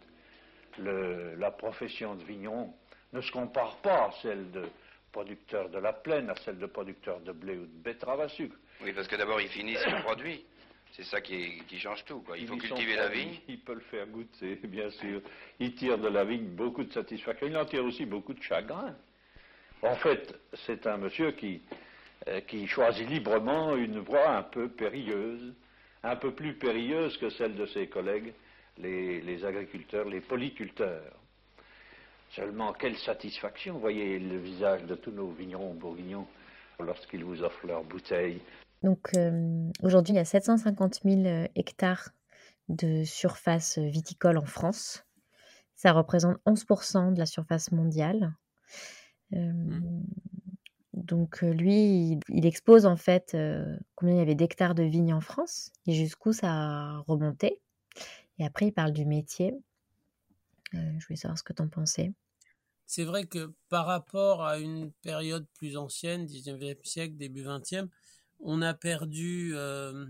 la 0.79 1.51
profession 1.51 2.15
de 2.15 2.25
vigneron 2.25 2.73
ne 3.13 3.21
se 3.21 3.31
compare 3.33 3.77
pas 3.79 4.07
à 4.07 4.11
celle 4.23 4.51
de 4.51 4.69
producteur 5.13 5.69
de 5.69 5.79
la 5.79 5.93
plaine, 5.93 6.31
à 6.31 6.37
celle 6.37 6.59
de 6.59 6.67
producteur 6.67 7.21
de 7.21 7.33
blé 7.33 7.57
ou 7.57 7.67
de 7.67 7.83
betterave 7.83 8.21
à 8.21 8.29
sucre. 8.29 8.57
Oui, 8.83 8.93
parce 8.93 9.09
que 9.09 9.17
d'abord, 9.17 9.41
il 9.41 9.49
finit 9.49 9.77
son 9.77 10.01
produit. 10.03 10.45
C'est 10.93 11.05
ça 11.05 11.21
qui, 11.21 11.63
change 11.79 12.05
tout. 12.05 12.25
Il, 12.37 12.49
faut 12.49 12.57
cultiver 12.57 12.97
la 12.97 13.09
vigne. 13.09 13.39
Il 13.49 13.61
peut 13.61 13.75
le 13.75 13.81
faire 13.81 14.07
goûter, 14.07 14.57
bien 14.65 14.91
sûr. 14.91 15.21
Il 15.59 15.75
tire 15.75 15.99
de 15.99 16.09
la 16.09 16.25
vigne 16.25 16.49
beaucoup 16.49 16.85
de 16.85 16.93
satisfaction. 16.93 17.47
Il 17.47 17.57
en 17.57 17.65
tire 17.65 17.85
aussi 17.85 18.07
beaucoup 18.07 18.35
de 18.35 18.43
chagrin. 18.43 18.97
En 19.83 19.95
fait, 19.97 20.35
c'est 20.67 20.87
un 20.87 20.97
monsieur 20.97 21.31
qui, 21.33 21.63
qui 22.47 22.67
choisit 22.67 23.09
librement 23.09 23.77
une 23.77 23.99
voie 24.01 24.37
un 24.37 24.43
peu 24.43 24.69
périlleuse, 24.69 25.55
un 26.03 26.17
peu 26.17 26.33
plus 26.33 26.55
périlleuse 26.55 27.17
que 27.17 27.31
celle 27.31 27.55
de 27.57 27.67
ses 27.67 27.87
collègues 27.87 28.33
les, 28.83 29.45
agriculteurs, 29.45 30.09
les 30.09 30.21
polyculteurs. 30.21 31.17
Seulement, 32.31 32.73
quelle 32.73 32.97
satisfaction, 32.97 33.79
voyez 33.79 34.19
le 34.19 34.39
visage 34.39 34.85
de 34.85 34.95
tous 34.95 35.11
nos 35.11 35.31
vignerons 35.31 35.75
bourguignons 35.75 36.27
lorsqu'ils 36.79 37.25
vous 37.25 37.43
offrent 37.43 37.67
leurs 37.67 37.85
bouteilles. 37.85 38.41
Donc 38.83 39.11
euh, 39.17 39.69
aujourd'hui, 39.83 40.15
il 40.15 40.17
y 40.17 40.21
a 40.21 40.25
750 40.25 41.01
000 41.05 41.27
euh, 41.27 41.47
hectares 41.55 42.11
de 42.69 43.05
surface 43.05 43.79
viticole 43.79 44.39
en 44.39 44.47
France. 44.47 45.05
Ça 45.75 45.93
représente 45.93 46.39
11% 46.47 47.13
de 47.13 47.19
la 47.19 47.27
surface 47.27 47.73
mondiale. 47.73 48.33
Euh, 49.33 49.53
mmh. 49.53 50.03
Donc 51.11 51.43
lui, 51.43 52.21
il, 52.29 52.47
expose 52.47 52.87
en 52.87 52.97
fait 52.97 53.37
combien 53.97 54.15
il 54.15 54.19
y 54.19 54.23
avait 54.23 54.37
d'hectares 54.37 54.77
de 54.77 54.85
vignes 54.85 55.13
en 55.13 55.21
France 55.21 55.73
et 55.87 55.93
jusqu'où 55.93 56.33
ça 56.33 56.49
a 56.51 56.99
remonté. 57.07 57.61
Et 58.39 58.45
après, 58.47 58.69
il 58.69 58.73
parle 58.73 58.93
du 58.93 59.05
métier. 59.05 59.53
Euh, 60.75 60.79
je 60.99 61.07
voulais 61.07 61.17
savoir 61.17 61.37
ce 61.37 61.43
que 61.43 61.53
tu 61.53 61.63
en 61.63 61.69
pensais. 61.69 62.13
C'est 62.87 63.05
vrai 63.05 63.27
que 63.27 63.53
par 63.69 63.87
rapport 63.87 64.45
à 64.45 64.59
une 64.59 64.93
période 65.03 65.47
plus 65.55 65.77
ancienne, 65.77 66.27
19e 66.27 66.83
siècle, 66.85 67.17
début 67.17 67.45
20e, 67.45 67.89
on 68.41 68.63
a 68.63 68.73
perdu 68.73 69.53
euh, 69.55 70.07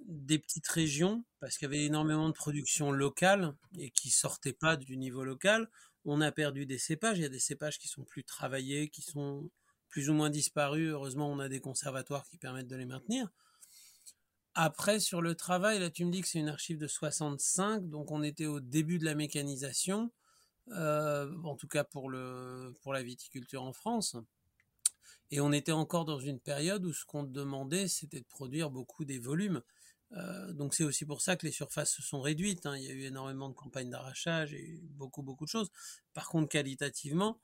des 0.00 0.38
petites 0.38 0.66
régions 0.68 1.24
parce 1.40 1.58
qu'il 1.58 1.66
y 1.66 1.70
avait 1.74 1.84
énormément 1.84 2.28
de 2.28 2.34
production 2.34 2.90
locale 2.90 3.54
et 3.78 3.90
qui 3.90 4.10
sortait 4.10 4.54
pas 4.54 4.76
du 4.76 4.96
niveau 4.96 5.22
local. 5.22 5.68
On 6.06 6.20
a 6.20 6.32
perdu 6.32 6.66
des 6.66 6.78
cépages. 6.78 7.18
Il 7.18 7.22
y 7.22 7.26
a 7.26 7.30
des 7.30 7.38
cépages 7.38 7.78
qui 7.78 7.88
sont 7.88 8.04
plus 8.04 8.24
travaillés, 8.24 8.88
qui 8.88 9.02
sont 9.02 9.50
plus 9.94 10.10
ou 10.10 10.12
moins 10.12 10.28
disparus. 10.28 10.90
Heureusement, 10.90 11.30
on 11.30 11.38
a 11.38 11.48
des 11.48 11.60
conservatoires 11.60 12.24
qui 12.24 12.36
permettent 12.36 12.66
de 12.66 12.74
les 12.74 12.84
maintenir. 12.84 13.28
Après, 14.54 14.98
sur 14.98 15.22
le 15.22 15.36
travail, 15.36 15.78
là, 15.78 15.88
tu 15.88 16.04
me 16.04 16.10
dis 16.10 16.20
que 16.20 16.26
c'est 16.26 16.40
une 16.40 16.48
archive 16.48 16.78
de 16.78 16.88
65, 16.88 17.88
donc 17.88 18.10
on 18.10 18.24
était 18.24 18.46
au 18.46 18.58
début 18.58 18.98
de 18.98 19.04
la 19.04 19.14
mécanisation, 19.14 20.10
euh, 20.72 21.32
en 21.44 21.54
tout 21.54 21.68
cas 21.68 21.84
pour, 21.84 22.10
le, 22.10 22.74
pour 22.82 22.92
la 22.92 23.04
viticulture 23.04 23.62
en 23.62 23.72
France. 23.72 24.16
Et 25.30 25.40
on 25.40 25.52
était 25.52 25.70
encore 25.70 26.04
dans 26.04 26.18
une 26.18 26.40
période 26.40 26.84
où 26.84 26.92
ce 26.92 27.04
qu'on 27.04 27.22
demandait, 27.22 27.86
c'était 27.86 28.20
de 28.20 28.26
produire 28.26 28.70
beaucoup 28.70 29.04
des 29.04 29.20
volumes. 29.20 29.62
Euh, 30.10 30.52
donc 30.54 30.74
c'est 30.74 30.82
aussi 30.82 31.04
pour 31.04 31.20
ça 31.20 31.36
que 31.36 31.46
les 31.46 31.52
surfaces 31.52 31.92
se 31.92 32.02
sont 32.02 32.20
réduites. 32.20 32.66
Hein. 32.66 32.76
Il 32.78 32.82
y 32.82 32.90
a 32.90 32.94
eu 32.94 33.04
énormément 33.04 33.48
de 33.48 33.54
campagnes 33.54 33.90
d'arrachage 33.90 34.54
et 34.54 34.80
beaucoup, 34.82 35.22
beaucoup 35.22 35.44
de 35.44 35.50
choses. 35.50 35.70
Par 36.14 36.28
contre, 36.28 36.48
qualitativement, 36.48 37.38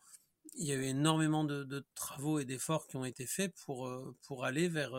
il 0.55 0.67
y 0.67 0.73
a 0.73 0.75
eu 0.75 0.85
énormément 0.85 1.45
de, 1.45 1.85
travaux 1.95 2.39
et 2.39 2.45
d'efforts 2.45 2.87
qui 2.87 2.97
ont 2.97 3.05
été 3.05 3.27
faits 3.27 3.55
pour, 3.65 3.87
euh, 3.87 4.17
pour 4.23 4.45
aller 4.45 4.69
vers 4.69 4.95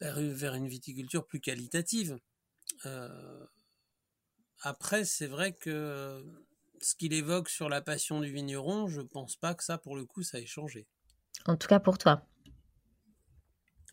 vers, 0.00 0.54
une 0.54 0.68
viticulture 0.68 1.26
plus 1.26 1.40
qualitative. 1.40 2.18
Euh, 2.86 3.46
après, 4.60 5.04
c'est 5.04 5.26
vrai 5.26 5.52
que 5.52 6.24
ce 6.80 6.94
qu'il 6.94 7.12
évoque 7.12 7.48
sur 7.48 7.68
la 7.68 7.80
passion 7.80 8.20
du 8.20 8.30
vigneron, 8.30 8.88
je 8.88 9.00
pense 9.00 9.36
pas 9.36 9.54
que 9.54 9.64
ça, 9.64 9.78
pour 9.78 9.96
le 9.96 10.04
coup, 10.04 10.22
ça 10.22 10.38
ait 10.38 10.46
changé. 10.46 10.86
En 11.46 11.56
tout 11.56 11.68
cas 11.68 11.80
pour 11.80 11.98
toi. 11.98 12.26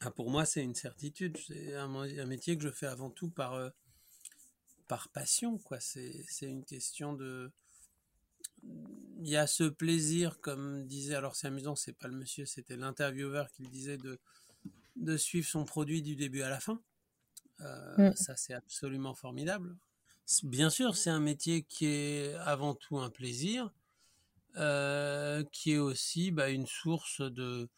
Ah, 0.01 0.11
pour 0.11 0.29
moi, 0.29 0.45
c'est 0.45 0.63
une 0.63 0.75
certitude. 0.75 1.37
C'est 1.47 1.75
un, 1.75 2.25
métier 2.25 2.57
que 2.57 2.63
je 2.63 2.71
fais 2.71 2.87
avant 2.87 3.09
tout 3.09 3.29
par, 3.29 3.53
euh, 3.53 3.69
par 4.87 5.09
passion. 5.09 5.57
quoi. 5.57 5.79
C'est 5.79 6.25
une 6.41 6.65
question 6.65 7.13
de. 7.13 7.51
Il 9.21 9.29
y 9.29 9.37
a 9.37 9.47
ce 9.47 9.63
plaisir, 9.63 10.39
comme 10.39 10.85
disait, 10.85 11.15
alors 11.15 11.35
c'est 11.35 11.47
amusant, 11.47 11.75
c'est 11.75 11.93
pas 11.93 12.07
le 12.07 12.15
monsieur, 12.15 12.45
c'était 12.45 12.77
l'intervieweur 12.77 13.49
qui 13.51 13.63
le 13.63 13.69
disait, 13.69 13.97
de, 13.97 14.19
de 14.95 15.17
suivre 15.17 15.47
son 15.47 15.65
produit 15.65 16.01
du 16.01 16.15
début 16.15 16.41
à 16.41 16.49
la 16.49 16.59
fin. 16.59 16.81
Euh, 17.61 18.09
mm. 18.09 18.15
Ça, 18.15 18.35
c'est 18.35 18.53
absolument 18.53 19.15
formidable. 19.15 19.75
Bien 20.43 20.69
sûr, 20.69 20.95
c'est 20.95 21.09
un 21.09 21.19
métier 21.19 21.63
qui 21.63 21.85
est 21.85 22.33
avant 22.35 22.75
tout 22.75 22.97
un 22.97 23.09
plaisir, 23.09 23.71
euh, 24.57 25.43
qui 25.51 25.73
est 25.73 25.77
aussi 25.77 26.31
bah, 26.31 26.49
une 26.49 26.65
source 26.65 27.21
de 27.21 27.69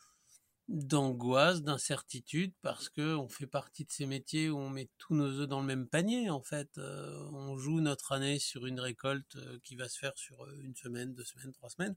d'angoisse, 0.67 1.61
d'incertitude, 1.61 2.53
parce 2.61 2.89
que 2.89 3.15
on 3.15 3.29
fait 3.29 3.47
partie 3.47 3.85
de 3.85 3.91
ces 3.91 4.05
métiers 4.05 4.49
où 4.49 4.57
on 4.57 4.69
met 4.69 4.89
tous 4.97 5.15
nos 5.15 5.27
œufs 5.41 5.47
dans 5.47 5.61
le 5.61 5.65
même 5.65 5.87
panier. 5.87 6.29
En 6.29 6.41
fait, 6.41 6.77
euh, 6.77 7.29
on 7.31 7.57
joue 7.57 7.79
notre 7.79 8.11
année 8.11 8.37
sur 8.39 8.65
une 8.65 8.79
récolte 8.79 9.37
qui 9.63 9.75
va 9.75 9.87
se 9.87 9.97
faire 9.97 10.17
sur 10.17 10.45
une 10.61 10.75
semaine, 10.75 11.13
deux 11.13 11.23
semaines, 11.23 11.53
trois 11.53 11.69
semaines. 11.69 11.95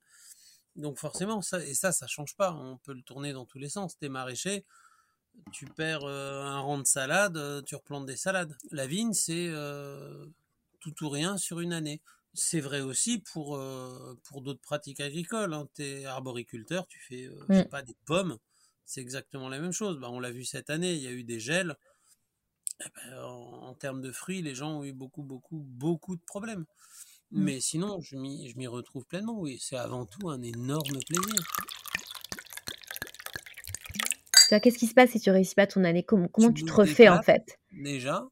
Donc 0.76 0.98
forcément, 0.98 1.42
ça 1.42 1.64
et 1.64 1.74
ça, 1.74 1.90
ça 1.90 2.06
change 2.06 2.36
pas. 2.36 2.52
On 2.54 2.78
peut 2.78 2.94
le 2.94 3.02
tourner 3.02 3.32
dans 3.32 3.44
tous 3.44 3.58
les 3.58 3.68
sens. 3.68 3.98
T'es 3.98 4.08
maraîcher, 4.08 4.64
tu 5.52 5.66
perds 5.66 6.04
un 6.04 6.60
rang 6.60 6.78
de 6.78 6.86
salade, 6.86 7.64
tu 7.66 7.74
replantes 7.74 8.06
des 8.06 8.16
salades. 8.16 8.56
La 8.70 8.86
vigne, 8.86 9.12
c'est 9.12 9.48
euh, 9.48 10.26
tout 10.78 11.04
ou 11.04 11.08
rien 11.08 11.36
sur 11.38 11.60
une 11.60 11.72
année. 11.72 12.00
c'est 12.32 12.60
vrai 12.60 12.80
aussi 12.80 13.18
pour, 13.18 13.56
euh, 13.56 14.16
pour 14.22 14.40
d'autres 14.42 14.60
pratiques 14.60 15.00
agricoles. 15.00 15.52
Hein. 15.52 15.68
Tu 15.74 15.82
es 15.82 16.04
arboriculteur, 16.04 16.86
tu 16.86 17.00
fais, 17.00 17.26
euh, 17.26 17.34
Mm. 17.48 17.54
je 17.54 17.54
sais 17.54 17.64
pas, 17.64 17.82
des 17.82 17.96
pommes, 18.06 18.38
c'est 18.90 19.00
exactement 19.00 19.48
la 19.48 19.60
même 19.60 19.72
chose. 19.72 19.98
Bah, 20.00 20.10
on 20.10 20.18
l'a 20.18 20.32
vu 20.32 20.44
cette 20.44 20.68
année, 20.68 20.94
il 20.94 21.00
y 21.00 21.06
a 21.06 21.12
eu 21.12 21.22
des 21.22 21.38
gels. 21.38 21.76
Eh 22.80 22.88
ben, 22.96 23.22
en, 23.22 23.68
en 23.68 23.74
termes 23.74 24.00
de 24.00 24.10
fruits, 24.10 24.42
les 24.42 24.54
gens 24.56 24.80
ont 24.80 24.84
eu 24.84 24.92
beaucoup, 24.92 25.22
beaucoup, 25.22 25.64
beaucoup 25.64 26.16
de 26.16 26.22
problèmes. 26.22 26.64
Mm. 27.30 27.44
Mais 27.44 27.60
sinon, 27.60 28.00
je 28.00 28.16
m'y 28.16 28.66
retrouve 28.66 29.04
pleinement, 29.06 29.38
oui. 29.38 29.58
C'est 29.60 29.76
avant 29.76 30.06
tout 30.06 30.28
un 30.28 30.42
énorme 30.42 30.98
plaisir. 31.08 31.40
Toi, 34.48 34.58
qu'est-ce 34.58 34.78
qui 34.78 34.88
se 34.88 34.94
passe 34.94 35.10
si 35.10 35.20
tu 35.20 35.30
réussis 35.30 35.54
pas 35.54 35.68
ton 35.68 35.84
année? 35.84 36.02
Comment, 36.02 36.26
comment 36.26 36.52
tu 36.52 36.64
te 36.64 36.72
refais 36.72 37.08
en 37.08 37.22
fait? 37.22 37.60
déjà. 37.70 38.26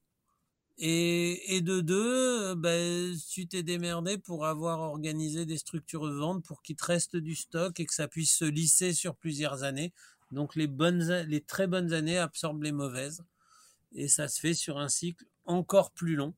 Et, 0.78 1.56
et 1.56 1.60
de 1.60 1.80
deux, 1.80 2.56
ben, 2.56 3.16
tu 3.30 3.46
t'es 3.46 3.62
démerdé 3.62 4.18
pour 4.18 4.46
avoir 4.46 4.80
organisé 4.80 5.46
des 5.46 5.58
structures 5.58 6.08
de 6.08 6.14
vente 6.14 6.44
pour 6.44 6.62
qu'il 6.62 6.74
te 6.74 6.84
reste 6.84 7.16
du 7.16 7.36
stock 7.36 7.78
et 7.78 7.86
que 7.86 7.94
ça 7.94 8.08
puisse 8.08 8.36
se 8.36 8.44
lisser 8.44 8.92
sur 8.92 9.14
plusieurs 9.14 9.62
années. 9.62 9.92
Donc 10.30 10.56
les 10.56 10.66
bonnes, 10.66 11.10
a- 11.10 11.22
les 11.24 11.40
très 11.42 11.66
bonnes 11.66 11.92
années 11.92 12.18
absorbent 12.18 12.62
les 12.62 12.72
mauvaises. 12.72 13.24
Et 13.92 14.08
ça 14.08 14.28
se 14.28 14.40
fait 14.40 14.54
sur 14.54 14.78
un 14.78 14.88
cycle 14.88 15.24
encore 15.46 15.92
plus 15.92 16.16
long. 16.16 16.34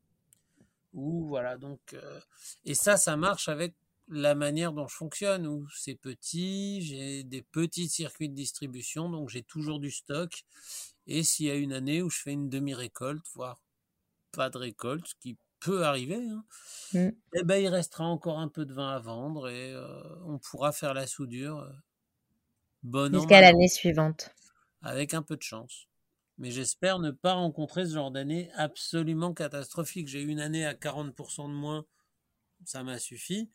Ou 0.93 1.27
voilà, 1.29 1.57
donc, 1.57 1.81
euh, 1.95 2.21
et 2.65 2.75
ça, 2.75 2.97
ça 2.97 3.17
marche 3.17 3.49
avec 3.49 3.75
la 4.09 4.35
manière 4.35 4.73
dont 4.73 4.89
je 4.89 4.97
fonctionne, 4.97 5.47
où 5.47 5.69
c'est 5.77 5.95
petit, 5.95 6.83
j'ai 6.83 7.23
des 7.23 7.43
petits 7.43 7.89
circuits 7.89 8.29
de 8.29 8.35
distribution, 8.35 9.09
donc 9.09 9.29
j'ai 9.29 9.43
toujours 9.43 9.79
du 9.79 9.91
stock. 9.93 10.45
Et 11.07 11.23
s'il 11.23 11.47
y 11.47 11.51
a 11.51 11.55
une 11.55 11.73
année 11.73 12.03
où 12.03 12.11
je 12.11 12.19
fais 12.21 12.33
une 12.33 12.49
demi-récolte, 12.51 13.25
voire 13.35 13.61
pas 14.33 14.51
de 14.51 14.59
récolte, 14.59 15.09
ce 15.09 15.15
qui 15.21 15.39
peut 15.61 15.85
arriver, 15.85 16.17
hein, 16.29 16.45
Mm. 16.93 17.11
eh 17.35 17.45
ben, 17.45 17.57
il 17.63 17.69
restera 17.69 18.05
encore 18.05 18.39
un 18.41 18.49
peu 18.49 18.65
de 18.67 18.73
vin 18.75 18.91
à 18.91 18.99
vendre 18.99 19.49
et 19.49 19.73
euh, 19.73 20.03
on 20.27 20.39
pourra 20.39 20.73
faire 20.73 20.95
la 20.95 21.07
soudure 21.07 21.71
bonne 22.83 23.17
an, 23.17 23.29
Jusqu'à 23.29 23.41
l'année 23.41 23.69
suivante. 23.69 24.35
avec 24.83 25.15
un 25.15 25.23
peu 25.23 25.37
de 25.37 25.43
chance. 25.43 25.87
Mais 26.39 26.51
j'espère 26.51 26.99
ne 26.99 27.11
pas 27.11 27.35
rencontrer 27.35 27.85
ce 27.87 27.95
genre 27.95 28.11
d'année 28.11 28.51
absolument 28.55 29.35
catastrophique. 29.35 30.09
J'ai 30.09 30.23
eu 30.23 30.29
une 30.29 30.41
année 30.41 30.65
à 30.65 30.75
40% 30.75 31.49
de 31.49 31.55
moins, 31.55 31.85
ça 32.65 32.85
m'a 32.85 32.99
suffi. 32.99 33.51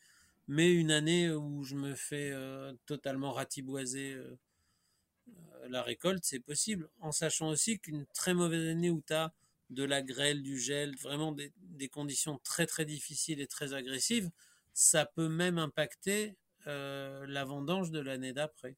Mais 0.48 0.74
une 0.74 0.92
année 0.92 1.32
où 1.32 1.64
je 1.64 1.76
me 1.76 1.96
fais 1.96 2.32
euh, 2.34 2.74
totalement 2.88 3.34
ratiboiser 3.34 4.14
euh, 4.14 4.38
euh, 5.30 5.68
la 5.70 5.82
récolte, 5.84 6.24
c'est 6.26 6.40
possible. 6.40 6.90
En 7.00 7.12
sachant 7.12 7.50
aussi 7.50 7.80
qu'une 7.80 8.06
très 8.08 8.34
mauvaise 8.34 8.70
année 8.70 8.90
où 8.90 9.02
tu 9.06 9.14
as 9.14 9.34
de 9.70 9.84
la 9.84 10.02
grêle, 10.02 10.44
du 10.44 10.60
gel, 10.60 10.96
vraiment 10.98 11.32
des, 11.32 11.52
des 11.58 11.90
conditions 11.90 12.38
très 12.44 12.66
très 12.68 12.86
difficiles 12.86 13.42
et 13.42 13.48
très 13.48 13.74
agressives, 13.74 14.30
ça 14.74 15.06
peut 15.06 15.30
même 15.30 15.58
impacter 15.58 16.38
euh, 16.68 17.26
la 17.28 17.46
vendange 17.46 17.92
de 17.92 18.00
l'année 18.00 18.34
d'après. 18.34 18.78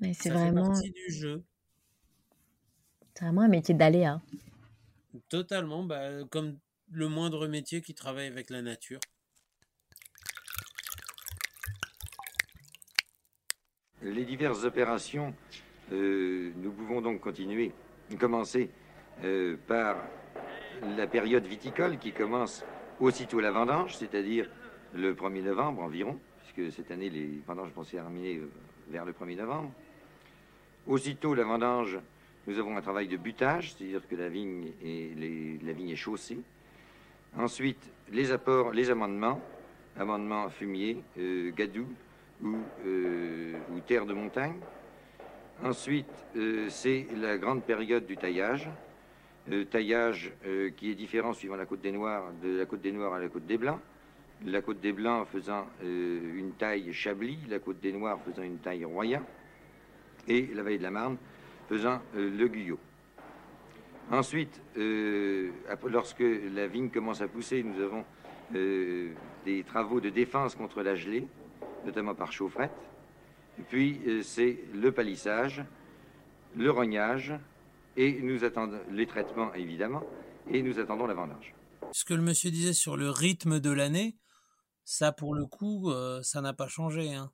Mais 0.00 0.14
c'est 0.14 0.30
fait 0.30 0.34
vraiment, 0.34 0.66
partie 0.66 0.90
du 0.90 1.12
jeu. 1.12 1.44
c'est 3.14 3.24
vraiment 3.24 3.42
un 3.42 3.48
métier 3.48 3.74
d'aléa. 3.74 4.20
Totalement, 5.28 5.82
bah, 5.82 6.24
comme 6.30 6.58
le 6.90 7.08
moindre 7.08 7.46
métier 7.46 7.82
qui 7.82 7.94
travaille 7.94 8.26
avec 8.26 8.50
la 8.50 8.62
nature. 8.62 9.00
Les 14.02 14.24
diverses 14.24 14.64
opérations, 14.64 15.34
euh, 15.92 16.52
nous 16.56 16.72
pouvons 16.72 17.02
donc 17.02 17.20
continuer, 17.20 17.72
commencer 18.18 18.70
euh, 19.24 19.58
par 19.66 19.98
la 20.96 21.06
période 21.06 21.44
viticole 21.44 21.98
qui 21.98 22.12
commence 22.12 22.64
aussitôt 22.98 23.40
la 23.40 23.50
vendange, 23.50 23.96
c'est-à-dire 23.96 24.48
le 24.94 25.14
1er 25.14 25.42
novembre 25.42 25.82
environ, 25.82 26.18
puisque 26.38 26.72
cette 26.74 26.90
année 26.90 27.10
les 27.10 27.42
vendanges 27.46 27.72
vont 27.72 27.84
se 27.84 27.92
terminer 27.92 28.36
euh, 28.36 28.50
vers 28.88 29.04
le 29.04 29.12
1er 29.12 29.36
novembre. 29.36 29.70
Aussitôt 30.90 31.34
la 31.36 31.44
vendange, 31.44 32.00
nous 32.48 32.58
avons 32.58 32.76
un 32.76 32.80
travail 32.80 33.06
de 33.06 33.16
butage, 33.16 33.74
c'est-à-dire 33.74 34.02
que 34.08 34.16
la 34.16 34.28
vigne 34.28 34.72
est, 34.84 35.94
chaussée. 35.94 36.40
Ensuite, 37.38 37.88
les 38.10 38.32
apports, 38.32 38.72
les 38.72 38.90
amendements, 38.90 39.40
amendements 39.96 40.48
fumier, 40.50 41.00
euh, 41.16 41.52
gadou 41.52 41.86
ou, 42.42 42.56
euh, 42.84 43.52
ou 43.72 43.78
terre 43.86 44.04
de 44.04 44.14
montagne. 44.14 44.58
Ensuite, 45.62 46.10
euh, 46.34 46.66
c'est 46.70 47.06
la 47.16 47.38
grande 47.38 47.62
période 47.62 48.04
du 48.04 48.16
taillage. 48.16 48.68
Taillage 49.70 50.32
qui 50.76 50.90
est 50.90 50.94
différent 50.94 51.32
suivant 51.32 51.56
la 51.56 51.66
côte 51.66 51.80
des 51.80 51.92
Noirs, 51.92 52.24
de 52.42 52.58
la 52.58 52.66
côte 52.66 52.82
des 52.82 52.92
Noirs 52.92 53.14
à 53.14 53.20
la 53.20 53.28
côte 53.28 53.46
des 53.46 53.58
Blancs. 53.58 53.80
La 54.44 54.60
côte 54.60 54.80
des 54.80 54.92
Blancs 54.92 55.26
faisant 55.32 55.66
une 55.82 56.52
taille 56.58 56.92
Chablis, 56.92 57.38
la 57.48 57.58
côte 57.58 57.80
des 57.80 57.92
Noirs 57.92 58.20
faisant 58.24 58.42
une 58.42 58.58
taille 58.58 58.84
Royan, 58.84 59.22
et 60.28 60.46
la 60.54 60.62
vallée 60.62 60.78
de 60.78 60.82
la 60.82 60.90
Marne 60.90 61.16
faisant 61.68 62.00
euh, 62.16 62.30
le 62.30 62.48
Guyot. 62.48 62.78
Ensuite, 64.10 64.60
euh, 64.76 65.50
lorsque 65.86 66.24
la 66.54 66.66
vigne 66.66 66.90
commence 66.90 67.20
à 67.20 67.28
pousser, 67.28 67.62
nous 67.62 67.80
avons 67.80 68.04
euh, 68.56 69.12
des 69.44 69.62
travaux 69.62 70.00
de 70.00 70.10
défense 70.10 70.56
contre 70.56 70.82
la 70.82 70.96
gelée, 70.96 71.28
notamment 71.86 72.14
par 72.14 72.32
chaufferette. 72.32 72.72
Et 73.58 73.62
puis, 73.62 74.00
c'est 74.22 74.58
le 74.74 74.90
palissage, 74.90 75.62
le 76.56 76.70
rognage, 76.70 77.34
et 77.96 78.20
nous 78.22 78.42
attendons 78.42 78.80
les 78.90 79.06
traitements, 79.06 79.52
évidemment, 79.54 80.02
et 80.50 80.62
nous 80.62 80.78
attendons 80.78 81.06
la 81.06 81.14
vendange. 81.14 81.54
Ce 81.92 82.04
que 82.04 82.14
le 82.14 82.22
monsieur 82.22 82.50
disait 82.50 82.72
sur 82.72 82.96
le 82.96 83.10
rythme 83.10 83.60
de 83.60 83.70
l'année, 83.70 84.16
ça 84.84 85.12
pour 85.12 85.34
le 85.34 85.44
coup, 85.44 85.92
ça 86.22 86.40
n'a 86.40 86.54
pas 86.54 86.68
changé. 86.68 87.14
hein. 87.14 87.30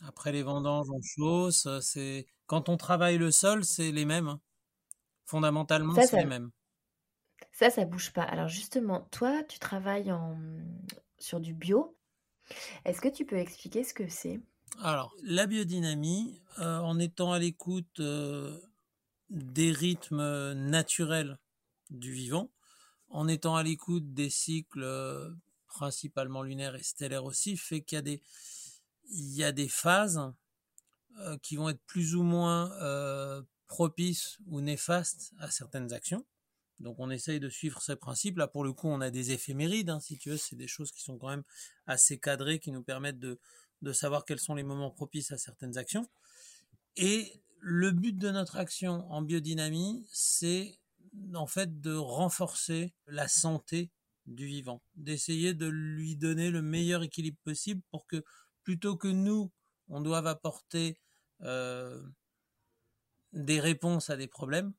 Après 0.00 0.32
les 0.32 0.42
vendanges, 0.42 0.88
on 0.90 1.00
chausse. 1.02 1.66
euh, 1.66 1.80
C'est 1.80 2.26
quand 2.46 2.68
on 2.68 2.76
travaille 2.76 3.16
le 3.18 3.30
sol, 3.30 3.64
c'est 3.64 3.92
les 3.92 4.04
mêmes. 4.04 4.28
hein. 4.28 4.40
Fondamentalement, 5.26 6.00
Ça, 6.00 6.02
c'est 6.02 6.16
ça, 6.16 6.18
les 6.18 6.26
mêmes. 6.26 6.50
ça, 7.52 7.70
ça 7.70 7.84
bouge 7.84 8.12
pas. 8.12 8.22
Alors 8.22 8.48
justement, 8.48 9.02
toi, 9.12 9.42
tu 9.44 9.58
travailles 9.58 10.10
en... 10.12 10.36
sur 11.18 11.40
du 11.40 11.54
bio. 11.54 11.96
Est-ce 12.84 13.00
que 13.00 13.08
tu 13.08 13.26
peux 13.26 13.38
expliquer 13.38 13.84
ce 13.84 13.94
que 13.94 14.08
c'est? 14.08 14.40
Alors, 14.78 15.14
la 15.22 15.46
biodynamie, 15.46 16.40
euh, 16.58 16.78
en 16.78 16.98
étant 16.98 17.32
à 17.32 17.38
l'écoute 17.38 18.00
euh, 18.00 18.58
des 19.30 19.72
rythmes 19.72 20.52
naturels 20.54 21.38
du 21.90 22.12
vivant, 22.12 22.50
en 23.10 23.28
étant 23.28 23.56
à 23.56 23.62
l'écoute 23.64 24.14
des 24.14 24.30
cycles 24.30 24.82
euh, 24.84 25.30
principalement 25.68 26.42
lunaires 26.42 26.76
et 26.76 26.82
stellaires 26.82 27.24
aussi, 27.24 27.56
fait 27.56 27.82
qu'il 27.82 27.96
y 27.96 28.00
a 28.00 28.02
des, 28.02 28.22
il 29.10 29.34
y 29.34 29.44
a 29.44 29.52
des 29.52 29.68
phases 29.68 30.20
euh, 31.18 31.36
qui 31.38 31.56
vont 31.56 31.68
être 31.68 31.82
plus 31.86 32.14
ou 32.14 32.22
moins 32.22 32.72
euh, 32.80 33.42
propices 33.66 34.38
ou 34.46 34.60
néfastes 34.60 35.32
à 35.38 35.50
certaines 35.50 35.92
actions. 35.92 36.24
Donc 36.78 36.96
on 36.98 37.10
essaye 37.10 37.40
de 37.40 37.48
suivre 37.48 37.82
ces 37.82 37.96
principes. 37.96 38.38
Là, 38.38 38.48
pour 38.48 38.64
le 38.64 38.72
coup, 38.72 38.88
on 38.88 39.00
a 39.00 39.10
des 39.10 39.32
éphémérides, 39.32 39.90
hein, 39.90 40.00
si 40.00 40.16
tu 40.16 40.30
veux, 40.30 40.36
c'est 40.36 40.56
des 40.56 40.66
choses 40.66 40.92
qui 40.92 41.02
sont 41.02 41.18
quand 41.18 41.28
même 41.28 41.44
assez 41.86 42.18
cadrées, 42.18 42.58
qui 42.58 42.72
nous 42.72 42.82
permettent 42.82 43.18
de, 43.18 43.38
de 43.82 43.92
savoir 43.92 44.24
quels 44.24 44.40
sont 44.40 44.54
les 44.54 44.62
moments 44.62 44.90
propices 44.90 45.30
à 45.30 45.38
certaines 45.38 45.76
actions. 45.76 46.08
Et 46.96 47.42
le 47.58 47.90
but 47.90 48.16
de 48.16 48.30
notre 48.30 48.56
action 48.56 49.10
en 49.12 49.20
biodynamie, 49.22 50.04
c'est 50.08 50.78
en 51.34 51.46
fait 51.46 51.80
de 51.80 51.94
renforcer 51.94 52.94
la 53.06 53.28
santé 53.28 53.90
du 54.26 54.46
vivant, 54.46 54.82
d'essayer 54.94 55.54
de 55.54 55.66
lui 55.66 56.16
donner 56.16 56.50
le 56.50 56.62
meilleur 56.62 57.02
équilibre 57.02 57.38
possible 57.44 57.82
pour 57.90 58.06
que 58.06 58.24
plutôt 58.62 58.96
que 58.96 59.08
nous, 59.08 59.50
on 59.88 60.00
doive 60.00 60.26
apporter 60.26 60.98
euh, 61.42 62.02
des 63.32 63.60
réponses 63.60 64.10
à 64.10 64.16
des 64.16 64.28
problèmes, 64.28 64.72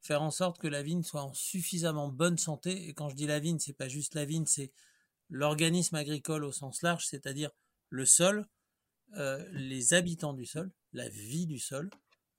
faire 0.00 0.22
en 0.22 0.30
sorte 0.30 0.58
que 0.58 0.68
la 0.68 0.82
vigne 0.82 1.02
soit 1.02 1.22
en 1.22 1.34
suffisamment 1.34 2.08
bonne 2.08 2.38
santé. 2.38 2.88
Et 2.88 2.94
quand 2.94 3.08
je 3.08 3.14
dis 3.14 3.26
la 3.26 3.38
vigne, 3.38 3.58
c'est 3.58 3.72
pas 3.72 3.88
juste 3.88 4.14
la 4.14 4.24
vigne, 4.24 4.46
c'est 4.46 4.72
l'organisme 5.28 5.96
agricole 5.96 6.44
au 6.44 6.52
sens 6.52 6.82
large, 6.82 7.06
c'est-à-dire 7.06 7.50
le 7.88 8.04
sol, 8.04 8.46
euh, 9.16 9.46
les 9.52 9.94
habitants 9.94 10.34
du 10.34 10.46
sol, 10.46 10.70
la 10.92 11.08
vie 11.08 11.46
du 11.46 11.58
sol, 11.58 11.90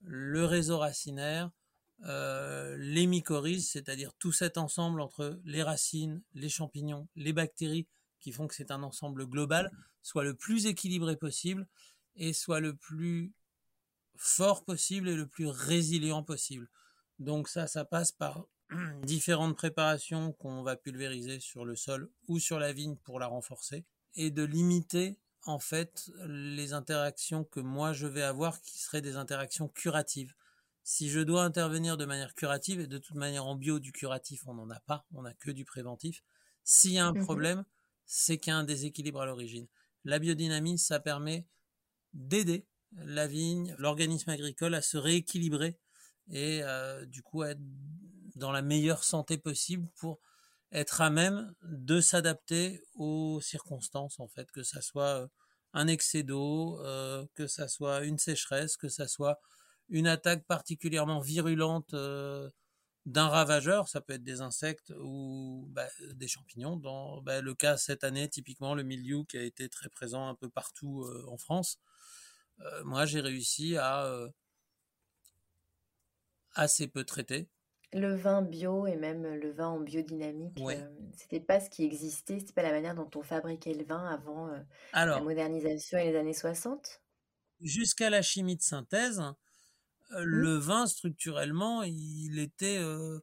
le 0.02 0.46
réseau 0.46 0.80
racinaire, 0.80 1.52
euh, 2.06 2.76
les 2.78 3.08
mycorhizes, 3.08 3.70
c'est-à-dire 3.70 4.14
tout 4.20 4.32
cet 4.32 4.58
ensemble 4.58 5.00
entre 5.00 5.40
les 5.46 5.64
racines, 5.64 6.22
les 6.34 6.50
champignons, 6.50 7.08
les 7.16 7.34
bactéries, 7.34 7.88
qui 8.24 8.32
font 8.32 8.48
que 8.48 8.56
c'est 8.56 8.72
un 8.72 8.84
ensemble 8.84 9.28
global, 9.28 9.70
soit 10.02 10.24
le 10.24 10.34
plus 10.34 10.66
équilibré 10.66 11.18
possible 11.18 11.68
et 12.16 12.34
soit 12.34 12.62
le 12.62 12.74
plus 12.74 13.34
fort 14.16 14.64
possible 14.64 15.10
et 15.10 15.16
le 15.16 15.28
plus 15.28 15.48
résilient 15.48 16.24
possible. 16.24 16.70
Donc 17.20 17.50
ça, 17.50 17.68
ça 17.68 17.86
passe 17.86 18.12
par 18.14 18.46
différentes 19.04 19.56
préparations 19.58 20.32
qu'on 20.34 20.64
va 20.64 20.78
pulvériser 20.78 21.40
sur 21.40 21.66
le 21.66 21.76
sol 21.76 22.10
ou 22.28 22.40
sur 22.40 22.60
la 22.60 22.72
vigne 22.74 22.96
pour 22.96 23.20
la 23.20 23.28
renforcer 23.28 23.86
et 24.16 24.32
de 24.32 24.44
limiter 24.44 25.20
en 25.46 25.60
fait 25.60 26.10
les 26.26 26.72
interactions 26.72 27.44
que 27.44 27.60
moi 27.60 27.92
je 27.92 28.08
vais 28.08 28.22
avoir 28.24 28.62
qui 28.62 28.80
seraient 28.80 29.02
des 29.02 29.18
interactions 29.18 29.68
curatives. 29.68 30.34
Si 30.86 31.10
je 31.10 31.20
dois 31.20 31.44
intervenir 31.44 31.98
de 31.98 32.06
manière 32.06 32.36
curative, 32.36 32.80
et 32.82 32.88
de 32.88 32.98
toute 32.98 33.16
manière 33.16 33.46
en 33.46 33.56
bio 33.56 33.80
du 33.80 33.92
curatif 33.92 34.48
on 34.48 34.54
n'en 34.54 34.70
a 34.70 34.80
pas, 34.82 35.06
on 35.14 35.24
n'a 35.24 35.34
que 35.34 35.52
du 35.52 35.66
préventif, 35.66 36.24
S'il 36.64 36.94
y 36.94 37.00
a 37.00 37.06
un 37.06 37.14
Mmh 37.14 37.20
problème, 37.24 37.66
c'est 38.06 38.38
qu'il 38.38 38.52
y 38.52 38.54
a 38.54 38.58
un 38.58 38.64
déséquilibre 38.64 39.22
à 39.22 39.26
l'origine. 39.26 39.68
La 40.04 40.20
biodynamie, 40.20 40.78
ça 40.78 41.00
permet 41.00 41.48
d'aider 42.14 42.68
la 42.92 43.28
vigne, 43.28 43.76
l'organisme 43.78 44.30
agricole 44.30 44.76
à 44.76 44.82
se 44.82 44.98
rééquilibrer 44.98 45.80
et 46.30 46.62
euh, 46.64 47.06
du 47.06 47.22
coup 47.22 47.42
à 47.42 47.52
être 47.52 47.62
dans 48.36 48.52
la 48.52 48.62
meilleure 48.62 49.04
santé 49.04 49.38
possible 49.38 49.88
pour 49.98 50.20
être 50.72 51.02
à 51.02 51.10
même 51.10 51.54
de 51.64 52.02
s'adapter 52.02 52.82
aux 52.96 53.40
circonstances 53.42 54.20
en 54.20 54.28
fait, 54.28 54.50
que 54.52 54.64
ça 54.64 54.82
soit 54.82 55.22
euh, 55.22 55.28
un 55.74 55.88
excès 55.88 56.24
d'eau, 56.24 56.80
euh, 56.82 57.26
que 57.36 57.48
ça 57.48 57.68
soit 57.68 58.04
une 58.04 58.18
sécheresse, 58.18 58.78
que 58.78 58.90
ça 58.90 59.08
soit 59.08 59.40
une 59.90 60.08
attaque 60.08 60.46
particulièrement 60.46 61.20
virulente 61.20 61.94
d'un 63.06 63.28
ravageur, 63.28 63.90
ça 63.90 64.02
peut 64.02 64.14
être 64.14 64.24
des 64.24 64.42
insectes 64.42 64.94
ou 65.00 65.68
bah, 65.72 65.88
des 66.14 66.28
champignons. 66.28 66.78
Dans 66.78 67.22
bah, 67.22 67.42
le 67.42 67.54
cas 67.54 67.78
cette 67.78 68.04
année, 68.04 68.30
typiquement 68.30 68.76
le 68.76 68.84
mildiou 68.84 69.26
qui 69.26 69.38
a 69.38 69.44
été 69.44 69.68
très 69.70 69.90
présent 69.90 70.28
un 70.28 70.36
peu 70.36 70.50
partout 70.50 71.04
euh, 71.04 71.26
en 71.28 71.38
France. 71.38 71.80
Euh, 72.62 72.84
moi, 72.86 73.06
j'ai 73.06 73.22
réussi 73.22 73.78
à 73.78 74.06
euh, 74.06 74.30
assez 76.56 76.88
peu 76.88 77.04
traiter. 77.04 77.48
Le 77.94 78.14
vin 78.16 78.42
bio 78.42 78.88
et 78.88 78.96
même 78.98 79.24
le 79.36 79.52
vin 79.52 79.68
en 79.70 79.80
biodynamique, 79.80 80.60
Ouais. 80.62 80.84
c'était 81.16 81.40
pas 81.40 81.60
ce 81.62 81.70
qui 81.70 81.84
existait, 81.86 82.40
c'était 82.40 82.54
pas 82.54 82.64
la 82.64 82.72
manière 82.72 82.96
dont 82.96 83.10
on 83.16 83.22
fabriquait 83.22 83.74
le 83.74 83.86
vin 83.86 84.06
avant 84.06 84.50
la 84.94 85.22
modernisation 85.22 85.98
et 86.00 86.12
les 86.12 86.18
années 86.18 86.34
60. 86.34 87.02
jusqu'à 87.62 88.10
la 88.10 88.22
chimie 88.22 88.56
de 88.58 88.62
synthèse, 88.62 89.22
euh, 90.16 90.22
Mmh. 90.22 90.26
le 90.26 90.58
vin 90.58 90.86
structurellement, 90.88 91.84
il 91.84 92.40
était, 92.40 92.78
euh, 92.80 93.20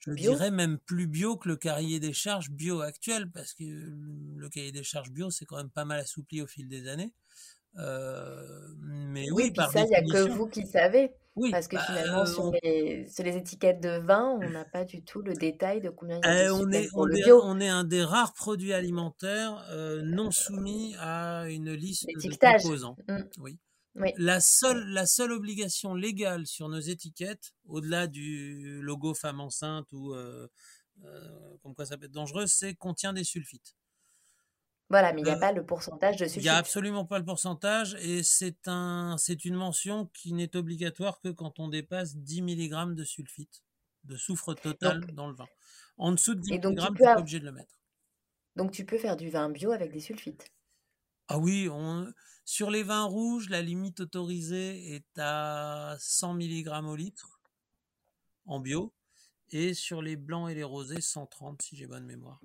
je 0.00 0.12
Bio. 0.12 0.32
dirais 0.32 0.50
même 0.50 0.78
plus 0.78 1.06
bio 1.06 1.36
que 1.36 1.48
le 1.48 1.56
cahier 1.56 2.00
des 2.00 2.12
charges 2.12 2.50
bio 2.50 2.80
actuel, 2.80 3.30
parce 3.30 3.54
que 3.54 3.64
le 3.64 4.48
cahier 4.48 4.72
des 4.72 4.82
charges 4.82 5.10
bio, 5.10 5.30
c'est 5.30 5.44
quand 5.46 5.56
même 5.56 5.70
pas 5.70 5.84
mal 5.84 6.00
assoupli 6.00 6.42
au 6.42 6.46
fil 6.46 6.68
des 6.68 6.88
années. 6.88 7.12
Euh, 7.78 8.68
mais 8.80 9.30
Oui, 9.30 9.44
oui, 9.44 9.44
puis 9.44 9.52
par 9.54 9.70
ça, 9.70 9.84
il 9.84 9.90
y 9.90 9.94
a 9.94 10.02
que 10.02 10.28
vous 10.30 10.46
qui 10.48 10.66
savez. 10.66 11.12
Oui, 11.36 11.52
Parce 11.52 11.68
que 11.68 11.76
bah, 11.76 11.82
finalement, 11.86 12.26
sur 12.26 12.46
on, 12.46 12.52
les, 12.64 13.06
sur 13.08 13.24
les 13.24 13.36
étiquettes 13.36 13.80
de 13.80 13.98
vin, 14.04 14.36
on 14.42 14.50
n'a 14.50 14.64
pas 14.64 14.84
du 14.84 15.04
tout 15.04 15.22
le 15.22 15.32
détail 15.32 15.80
de 15.80 15.88
combien 15.88 16.18
il 16.22 16.26
y 16.26 16.28
a 16.28 16.46
de 16.46 16.50
on 16.50 16.58
sucre, 16.58 16.74
est, 16.74 16.88
pour 16.88 16.98
on 17.00 17.04
le 17.04 17.16
est, 17.16 17.22
bio. 17.22 17.40
on 17.44 17.60
est 17.60 17.68
un 17.68 17.84
des 17.84 18.02
rares 18.02 18.34
produits 18.34 18.72
alimentaires 18.72 19.64
euh, 19.70 20.02
non 20.02 20.32
soumis 20.32 20.96
à 20.98 21.44
une 21.48 21.72
liste 21.72 22.06
de 22.08 22.36
composants. 22.36 22.96
Mm. 23.08 23.18
Oui. 23.38 23.58
Oui. 23.94 24.12
La 24.14 24.40
seule, 24.40 24.84
la 24.92 25.06
seule 25.06 25.32
obligation 25.32 25.94
légale 25.94 26.46
sur 26.46 26.68
nos 26.68 26.80
étiquettes, 26.80 27.54
au-delà 27.64 28.06
du 28.06 28.80
logo 28.82 29.14
femme 29.14 29.40
enceinte 29.40 29.92
ou 29.92 30.14
euh, 30.14 30.48
euh, 31.04 31.56
comme 31.62 31.74
quoi 31.74 31.86
ça 31.86 31.98
peut 31.98 32.06
être 32.06 32.12
dangereux, 32.12 32.46
c'est 32.46 32.74
contient 32.74 33.12
des 33.14 33.24
sulfites. 33.24 33.76
Voilà, 34.90 35.14
mais 35.14 35.22
il 35.22 35.24
n'y 35.24 35.30
a 35.30 35.36
Euh, 35.36 35.38
pas 35.38 35.52
le 35.52 35.64
pourcentage 35.64 36.16
de 36.18 36.26
Il 36.34 36.42
n'y 36.42 36.48
a 36.48 36.56
sulfite. 36.56 36.58
absolument 36.58 37.06
pas 37.06 37.18
le 37.18 37.24
pourcentage 37.24 37.94
et 37.96 38.22
c'est 38.22 38.68
un, 38.68 39.16
c'est 39.18 39.44
une 39.44 39.54
mention 39.56 40.06
qui 40.06 40.32
n'est 40.34 40.56
obligatoire 40.56 41.20
que 41.20 41.28
quand 41.30 41.60
on 41.60 41.68
dépasse 41.68 42.16
10 42.16 42.42
mg 42.42 42.94
de 42.94 43.04
sulfite, 43.04 43.62
de 44.04 44.16
soufre 44.16 44.54
total 44.54 45.00
Donc, 45.00 45.12
dans 45.12 45.28
le 45.28 45.34
vin. 45.34 45.50
En 45.98 46.12
dessous 46.12 46.34
de 46.34 46.40
10 46.40 46.52
et 46.52 46.58
donc 46.58 46.80
mg, 46.80 46.96
tu 46.96 47.02
n'es 47.02 47.08
pas 47.08 47.20
obligé 47.20 47.40
de 47.40 47.44
le 47.46 47.52
mettre. 47.52 47.74
donc 48.54 48.70
tu 48.70 48.86
peux 48.86 48.96
faire 48.96 49.16
du 49.16 49.28
vin 49.28 49.50
bio 49.50 49.72
avec 49.72 49.90
des 49.92 49.98
sulfites. 49.98 50.52
Ah 51.30 51.38
oui, 51.38 51.66
on, 51.70 52.12
sur 52.44 52.70
les 52.70 52.82
vins 52.82 53.04
rouges, 53.04 53.48
la 53.48 53.62
limite 53.62 54.00
autorisée 54.00 54.94
est 54.94 55.06
à 55.18 55.96
100 55.98 56.34
mg 56.34 56.86
au 56.88 56.96
litre 56.96 57.40
en 58.44 58.60
bio 58.60 58.92
et 59.50 59.74
sur 59.74 60.02
les 60.02 60.16
blancs 60.16 60.50
et 60.50 60.54
les 60.54 60.64
rosés, 60.64 61.00
130 61.00 61.62
si 61.62 61.76
j'ai 61.76 61.86
bonne 61.86 62.06
mémoire. 62.06 62.42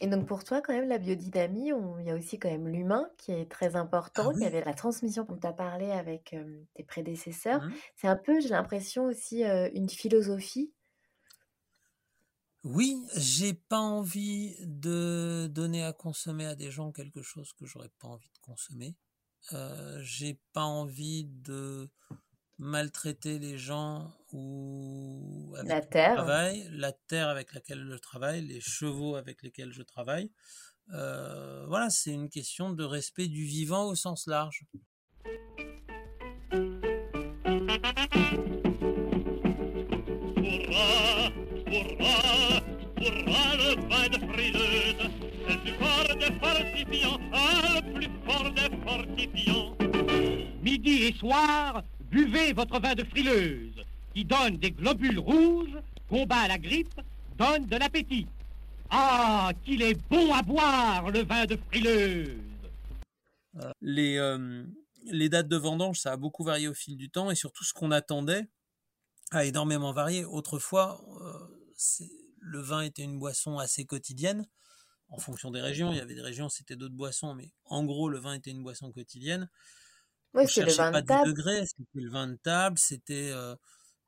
Et 0.00 0.06
donc 0.06 0.26
pour 0.28 0.44
toi, 0.44 0.60
quand 0.62 0.72
même, 0.72 0.88
la 0.88 0.98
biodynamie, 0.98 1.72
on- 1.72 1.98
il 1.98 2.06
y 2.06 2.10
a 2.10 2.14
aussi 2.14 2.38
quand 2.38 2.48
même 2.50 2.68
l'humain 2.68 3.10
qui 3.18 3.32
est 3.32 3.50
très 3.50 3.74
Ah 4.14 4.26
important. 4.26 4.30
Il 4.32 4.40
y 4.42 4.46
avait 4.46 4.64
la 4.64 4.74
transmission 4.74 5.24
dont 5.24 5.36
tu 5.38 5.46
as 5.46 5.52
parlé 5.52 5.90
avec 5.90 6.34
euh, 6.34 6.62
tes 6.74 6.84
prédécesseurs. 6.84 7.60
Mhm. 7.60 7.80
C'est 7.96 8.06
un 8.08 8.16
peu, 8.16 8.40
j'ai 8.40 8.50
l'impression 8.50 9.04
aussi, 9.06 9.44
euh, 9.44 9.68
une 9.74 9.88
philosophie. 9.88 10.72
Oui, 12.64 12.96
j'ai 13.16 13.54
pas 13.54 13.78
envie 13.78 14.56
de 14.60 15.48
donner 15.50 15.84
à 15.84 15.92
consommer 15.92 16.44
à 16.46 16.54
des 16.54 16.70
gens 16.70 16.92
quelque 16.92 17.22
chose 17.22 17.52
que 17.52 17.66
j'aurais 17.66 17.90
pas 18.00 18.08
envie 18.08 18.30
de 18.34 18.38
consommer. 18.40 18.96
Euh, 19.52 19.98
j'ai 20.02 20.40
pas 20.52 20.64
envie 20.64 21.24
de 21.24 21.88
maltraiter 22.58 23.38
les 23.38 23.56
gens 23.58 24.12
ou 24.32 25.54
avec 25.56 25.68
La 25.68 25.80
qui 25.80 25.86
je 25.86 25.88
terre. 25.92 26.14
travaille, 26.14 26.68
la 26.72 26.92
terre 26.92 27.28
avec 27.28 27.54
laquelle 27.54 27.86
je 27.90 27.96
travaille, 27.96 28.44
les 28.46 28.60
chevaux 28.60 29.14
avec 29.16 29.42
lesquels 29.42 29.72
je 29.72 29.82
travaille. 29.82 30.32
Euh, 30.92 31.64
voilà, 31.66 31.90
c'est 31.90 32.12
une 32.12 32.28
question 32.30 32.72
de 32.72 32.84
respect 32.84 33.28
du 33.28 33.44
vivant 33.44 33.86
au 33.86 33.94
sens 33.94 34.26
large. 34.26 34.64
Midi 50.62 51.04
et 51.04 51.14
soir, 51.14 51.82
buvez 52.10 52.52
votre 52.52 52.80
vin 52.80 52.94
de 52.94 53.04
frileuse, 53.04 53.84
qui 54.14 54.24
donne 54.24 54.56
des 54.58 54.70
globules 54.70 55.18
rouges, 55.18 55.78
combat 56.08 56.48
la 56.48 56.58
grippe, 56.58 57.00
donne 57.36 57.66
de 57.66 57.76
l'appétit. 57.76 58.26
Ah, 58.90 59.50
qu'il 59.64 59.82
est 59.82 59.98
bon 60.08 60.32
à 60.32 60.42
boire, 60.42 61.10
le 61.10 61.22
vin 61.24 61.44
de 61.44 61.58
frileuse 61.68 62.40
Les, 63.80 64.16
euh, 64.16 64.64
les 65.04 65.28
dates 65.28 65.48
de 65.48 65.56
vendange, 65.56 65.98
ça 66.00 66.12
a 66.12 66.16
beaucoup 66.16 66.44
varié 66.44 66.68
au 66.68 66.74
fil 66.74 66.96
du 66.96 67.10
temps 67.10 67.30
et 67.30 67.34
surtout 67.34 67.64
ce 67.64 67.72
qu'on 67.72 67.90
attendait 67.90 68.48
a 69.30 69.44
énormément 69.44 69.92
varié. 69.92 70.24
Autrefois, 70.24 71.04
euh, 71.20 71.32
c'est- 71.76 72.10
le 72.40 72.60
vin 72.60 72.82
était 72.82 73.02
une 73.04 73.18
boisson 73.18 73.58
assez 73.58 73.84
quotidienne 73.86 74.46
en 75.10 75.18
fonction 75.18 75.50
des 75.52 75.60
régions. 75.62 75.92
Il 75.92 75.98
y 75.98 76.00
avait 76.00 76.14
des 76.16 76.22
régions, 76.22 76.48
c'était 76.50 76.76
d'autres 76.76 76.94
boissons, 76.96 77.34
mais 77.34 77.52
en 77.64 77.84
gros, 77.84 78.08
le 78.10 78.18
vin 78.20 78.34
était 78.34 78.50
une 78.52 78.62
boisson 78.64 78.92
quotidienne. 78.92 79.50
Oui, 80.32 80.48
c'est 80.48 80.62
le 80.62 80.72
vin 80.72 80.90
pas 80.92 81.02
de 81.02 81.06
table. 81.06 81.30
degrés, 81.30 81.64
c'était 81.66 82.00
le 82.00 82.10
vin 82.10 82.28
de 82.28 82.36
table, 82.36 82.78
c'était 82.78 83.30
euh, 83.32 83.56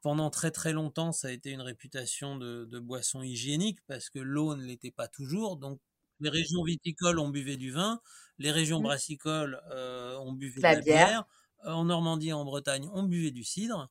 pendant 0.02 0.30
très 0.30 0.50
très 0.50 0.72
longtemps, 0.72 1.12
ça 1.12 1.28
a 1.28 1.30
été 1.30 1.50
une 1.50 1.60
réputation 1.62 2.36
de, 2.36 2.64
de 2.66 2.78
boisson 2.80 3.22
hygiénique 3.22 3.80
parce 3.86 4.10
que 4.10 4.18
l'eau 4.18 4.54
ne 4.56 4.64
l'était 4.64 4.90
pas 4.92 5.08
toujours. 5.08 5.56
Donc 5.56 5.80
les 6.20 6.30
régions 6.30 6.64
viticoles, 6.64 7.18
on 7.18 7.28
buvait 7.30 7.56
du 7.56 7.70
vin, 7.72 8.00
les 8.38 8.50
régions 8.52 8.80
Mm. 8.80 8.82
brassicoles, 8.82 9.60
euh, 9.72 10.16
on 10.18 10.32
buvait 10.32 10.64
de 10.64 10.70
La 10.70 10.74
la 10.74 10.82
bière. 10.82 11.10
bière. 11.10 11.24
Euh, 11.66 11.72
En 11.72 11.84
Normandie 11.84 12.28
et 12.30 12.32
en 12.32 12.44
Bretagne, 12.44 12.88
on 12.92 13.04
buvait 13.04 13.30
du 13.32 13.44
cidre. 13.44 13.90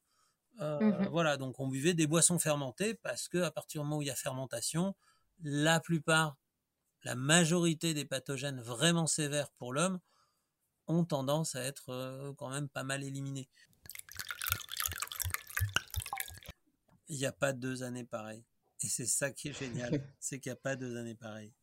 Euh, 0.60 0.80
Mhm. 0.80 1.08
Voilà, 1.08 1.38
donc 1.38 1.60
on 1.60 1.68
buvait 1.68 1.94
des 1.94 2.08
boissons 2.08 2.40
fermentées 2.40 2.94
parce 2.94 3.28
que 3.28 3.38
à 3.38 3.52
partir 3.52 3.82
du 3.82 3.86
moment 3.86 3.98
où 3.98 4.02
il 4.02 4.08
y 4.08 4.12
a 4.12 4.16
fermentation, 4.16 4.96
la 5.42 5.80
plupart, 5.80 6.38
la 7.04 7.16
majorité 7.16 7.94
des 7.94 8.06
pathogènes 8.06 8.62
vraiment 8.62 9.08
sévères 9.08 9.52
pour 9.52 9.74
l'homme 9.74 10.00
ont 10.88 11.06
tendance 11.06 11.56
à 11.56 11.64
être 11.64 11.90
euh, 11.90 12.34
quand 12.34 12.50
même 12.50 12.68
pas 12.68 12.84
mal 12.84 13.04
éliminés. 13.04 13.50
Il 17.08 17.18
n'y 17.18 17.26
a 17.26 17.32
pas 17.32 17.54
deux 17.54 17.84
années 17.84 18.04
pareilles. 18.04 18.44
Et 18.84 18.88
c'est 18.88 19.06
ça 19.06 19.32
qui 19.32 19.50
est 19.50 19.54
génial, 19.54 19.92
c'est 20.20 20.40
qu'il 20.40 20.52
n'y 20.52 20.58
a 20.58 20.62
pas 20.62 20.76
deux 20.76 20.98
années 20.98 21.16
pareilles. 21.16 21.54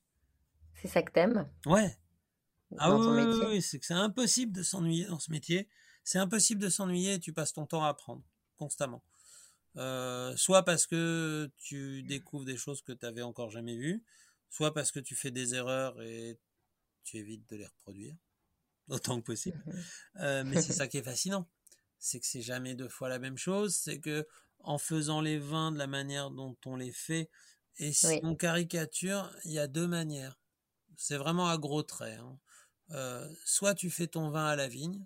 C'est 0.81 0.89
ça 0.89 1.03
que 1.03 1.13
t'aimes? 1.13 1.49
Ouais. 1.67 1.97
Ah 2.79 2.91
dans 2.91 3.15
oui, 3.49 3.63
c'est 3.63 3.79
que 3.79 3.87
c'est 3.87 3.95
impossible 3.95 4.53
de 4.53 4.63
s'ennuyer 4.63 5.07
dans 5.07 5.19
ce 5.19 5.31
métier. 5.31 5.69
C'est 6.03 6.19
impossible 6.19 6.61
de 6.61 6.69
s'ennuyer 6.69 7.15
et 7.15 7.21
tu 7.21 7.33
passes 7.33 7.53
ton 7.53 7.67
temps 7.67 7.85
à 7.85 7.89
apprendre 7.89 8.23
constamment. 8.57 9.03
Euh, 9.77 10.35
soit 10.37 10.65
parce 10.65 10.87
que 10.87 11.51
tu 11.59 12.03
découvres 12.03 12.45
des 12.47 12.57
choses 12.57 12.83
que 12.83 12.93
tu 12.93 13.05
n'avais 13.05 13.23
encore 13.23 13.51
jamais 13.51 13.77
vues, 13.77 14.03
soit 14.49 14.73
parce 14.73 14.91
que 14.91 15.01
tu 15.01 15.15
fais 15.15 15.31
des 15.31 15.55
erreurs 15.55 16.01
et 16.03 16.39
tu 17.05 17.19
évites 17.19 17.49
de 17.51 17.57
les 17.57 17.67
reproduire 17.67 18.17
autant 18.89 19.21
que 19.21 19.27
possible. 19.27 19.63
Euh, 20.17 20.45
mais 20.45 20.59
c'est 20.59 20.73
ça 20.73 20.89
qui 20.89 20.99
est 20.99 21.03
fascinant, 21.03 21.49
c'est 21.99 22.21
que 22.21 22.27
c'est 22.27 22.43
jamais 22.43 22.75
deux 22.75 22.89
fois 22.89 23.09
la 23.09 23.19
même 23.19 23.37
chose. 23.39 23.75
C'est 23.75 24.01
que 24.01 24.27
en 24.61 24.79
faisant 24.79 25.21
les 25.21 25.39
vins 25.39 25.73
de 25.73 25.79
la 25.79 25.87
manière 25.87 26.31
dont 26.31 26.57
on 26.65 26.77
les 26.77 26.93
fait, 26.93 27.31
et 27.79 27.93
si 27.93 28.07
Oui. 28.07 28.21
on 28.23 28.35
caricature, 28.35 29.31
il 29.45 29.53
y 29.53 29.59
a 29.59 29.67
deux 29.69 29.87
manières. 29.87 30.41
C'est 30.97 31.19
vraiment 31.19 31.49
à 31.49 31.59
gros 31.59 31.83
traits. 31.83 32.19
hein. 32.19 32.39
Euh, 32.93 33.29
soit 33.45 33.75
tu 33.75 33.91
fais 33.91 34.07
ton 34.07 34.31
vin 34.31 34.47
à 34.47 34.57
la 34.57 34.69
vigne, 34.69 35.05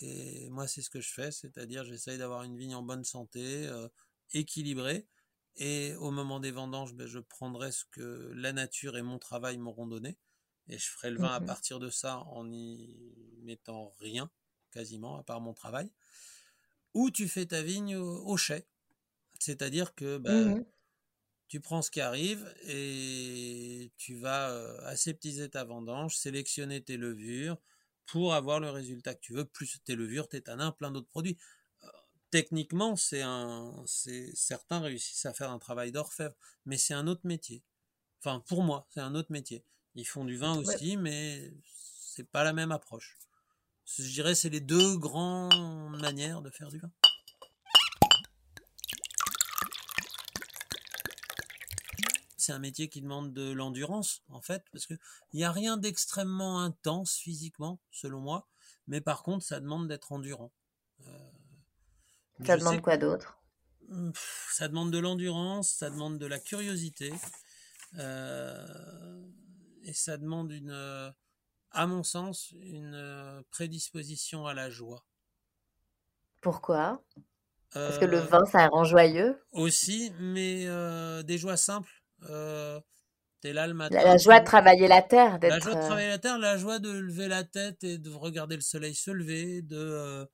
et 0.00 0.48
moi 0.50 0.66
c'est 0.66 0.82
ce 0.82 0.90
que 0.90 1.00
je 1.00 1.12
fais, 1.12 1.30
c'est-à-dire 1.30 1.84
j'essaye 1.84 2.18
d'avoir 2.18 2.42
une 2.42 2.56
vigne 2.56 2.74
en 2.74 2.82
bonne 2.82 3.04
santé, 3.04 3.66
euh, 3.66 3.88
équilibrée, 4.32 5.06
et 5.56 5.94
au 5.96 6.10
moment 6.10 6.40
des 6.40 6.50
vendanges, 6.50 6.94
ben, 6.94 7.06
je 7.06 7.18
prendrai 7.18 7.72
ce 7.72 7.84
que 7.90 8.32
la 8.34 8.52
nature 8.52 8.96
et 8.96 9.02
mon 9.02 9.18
travail 9.18 9.58
m'auront 9.58 9.86
donné, 9.86 10.18
et 10.68 10.78
je 10.78 10.88
ferai 10.88 11.10
le 11.10 11.18
vin 11.18 11.32
à 11.32 11.40
partir 11.40 11.78
de 11.78 11.90
ça 11.90 12.18
en 12.18 12.50
y 12.52 13.14
mettant 13.42 13.94
rien, 13.98 14.30
quasiment, 14.70 15.16
à 15.18 15.22
part 15.22 15.40
mon 15.40 15.54
travail. 15.54 15.90
Ou 16.94 17.10
tu 17.10 17.28
fais 17.28 17.46
ta 17.46 17.62
vigne 17.62 17.96
au, 17.96 18.24
au 18.26 18.36
chai, 18.36 18.66
c'est-à-dire 19.38 19.94
que 19.94 20.18
ben, 20.18 20.54
Mhm. 20.56 20.64
Tu 21.48 21.60
prends 21.60 21.80
ce 21.80 21.90
qui 21.92 22.00
arrive 22.00 22.52
et 22.64 23.92
tu 23.96 24.16
vas 24.16 24.50
euh, 24.50 24.80
aseptiser 24.86 25.48
ta 25.48 25.62
vendange, 25.64 26.16
sélectionner 26.16 26.82
tes 26.82 26.96
levures 26.96 27.56
pour 28.06 28.34
avoir 28.34 28.60
le 28.60 28.70
résultat 28.70 29.14
que 29.14 29.20
tu 29.20 29.32
veux, 29.32 29.44
plus 29.44 29.80
tes 29.84 29.96
levures, 29.96 30.28
tes 30.28 30.40
tanins, 30.40 30.72
plein 30.72 30.90
d'autres 30.90 31.08
produits. 31.08 31.36
Euh, 31.84 31.88
techniquement, 32.30 32.96
c'est 32.96 33.22
un, 33.22 33.72
c'est 33.86 34.34
certains 34.34 34.80
réussissent 34.80 35.26
à 35.26 35.34
faire 35.34 35.50
un 35.50 35.58
travail 35.58 35.92
d'orfèvre, 35.92 36.34
mais 36.64 36.78
c'est 36.78 36.94
un 36.94 37.06
autre 37.06 37.22
métier. 37.24 37.62
Enfin, 38.20 38.40
pour 38.46 38.62
moi, 38.62 38.86
c'est 38.90 39.00
un 39.00 39.14
autre 39.14 39.30
métier. 39.30 39.64
Ils 39.94 40.06
font 40.06 40.24
du 40.24 40.36
vin 40.36 40.56
aussi, 40.56 40.96
mais 40.96 41.52
c'est 41.66 42.28
pas 42.28 42.44
la 42.44 42.52
même 42.52 42.72
approche. 42.72 43.16
Je 43.84 44.02
dirais 44.02 44.34
c'est 44.34 44.48
les 44.48 44.60
deux 44.60 44.96
grandes 44.98 46.00
manières 46.00 46.42
de 46.42 46.50
faire 46.50 46.68
du 46.68 46.78
vin. 46.78 46.90
C'est 52.46 52.52
un 52.52 52.60
métier 52.60 52.88
qui 52.88 53.02
demande 53.02 53.32
de 53.32 53.50
l'endurance, 53.50 54.22
en 54.28 54.40
fait, 54.40 54.62
parce 54.70 54.86
qu'il 54.86 54.98
n'y 55.34 55.42
a 55.42 55.50
rien 55.50 55.76
d'extrêmement 55.76 56.60
intense 56.62 57.16
physiquement, 57.16 57.80
selon 57.90 58.20
moi, 58.20 58.46
mais 58.86 59.00
par 59.00 59.24
contre, 59.24 59.44
ça 59.44 59.58
demande 59.58 59.88
d'être 59.88 60.12
endurant. 60.12 60.52
Euh, 61.08 61.30
ça 62.44 62.56
demande 62.56 62.80
quoi 62.82 62.96
d'autre? 62.96 63.38
Ça 64.52 64.68
demande 64.68 64.92
de 64.92 64.98
l'endurance, 64.98 65.70
ça 65.70 65.90
demande 65.90 66.18
de 66.18 66.26
la 66.26 66.38
curiosité, 66.38 67.12
euh, 67.98 69.26
et 69.82 69.92
ça 69.92 70.16
demande 70.16 70.52
une, 70.52 70.70
euh, 70.70 71.10
à 71.72 71.88
mon 71.88 72.04
sens, 72.04 72.52
une 72.52 73.42
prédisposition 73.50 74.46
à 74.46 74.54
la 74.54 74.70
joie. 74.70 75.04
Pourquoi? 76.40 77.02
Parce 77.72 77.98
que 77.98 78.04
le 78.04 78.18
vin, 78.18 78.44
ça 78.46 78.68
rend 78.68 78.84
joyeux? 78.84 79.42
Aussi, 79.50 80.12
mais 80.20 80.64
des 81.24 81.38
joies 81.38 81.56
simples 81.56 82.05
euh, 82.24 82.80
t'es 83.40 83.52
là 83.52 83.66
le 83.66 83.74
matin. 83.74 84.02
La, 84.02 84.16
joie 84.16 84.40
de 84.40 84.44
travailler 84.44 84.88
la 84.88 85.02
terre. 85.02 85.38
La 85.40 85.58
joie 85.60 85.74
de 85.74 85.78
euh, 85.78 85.86
travailler 85.86 86.08
la 86.08 86.18
terre, 86.18 86.38
la 86.38 86.58
joie 86.58 86.78
de 86.78 86.90
lever 86.90 87.28
la 87.28 87.44
tête 87.44 87.84
et 87.84 87.98
de 87.98 88.10
regarder 88.10 88.56
le 88.56 88.62
soleil 88.62 88.94
se 88.94 89.10
lever, 89.10 89.62
de 89.62 89.76
euh, 89.76 90.26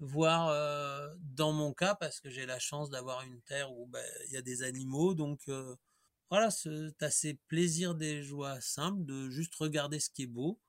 voir, 0.00 0.54
dans 1.20 1.52
mon 1.52 1.72
cas, 1.72 1.94
parce 1.94 2.20
que 2.20 2.30
j'ai 2.30 2.46
la 2.46 2.58
chance 2.58 2.90
d'avoir 2.90 3.22
une 3.22 3.40
terre 3.42 3.72
où 3.72 3.86
bah, 3.86 3.98
il 4.26 4.32
y 4.32 4.36
a 4.36 4.42
des 4.42 4.62
animaux, 4.62 5.14
donc 5.14 5.40
voilà, 6.30 6.50
t'as 6.98 7.10
ces 7.10 7.34
plaisirs 7.48 7.94
des 7.94 8.22
joies 8.22 8.60
simples, 8.60 9.04
de 9.04 9.28
juste 9.30 9.54
regarder 9.56 9.98
ce 9.98 10.10
qui 10.10 10.24
est 10.24 10.26
beau, 10.26 10.60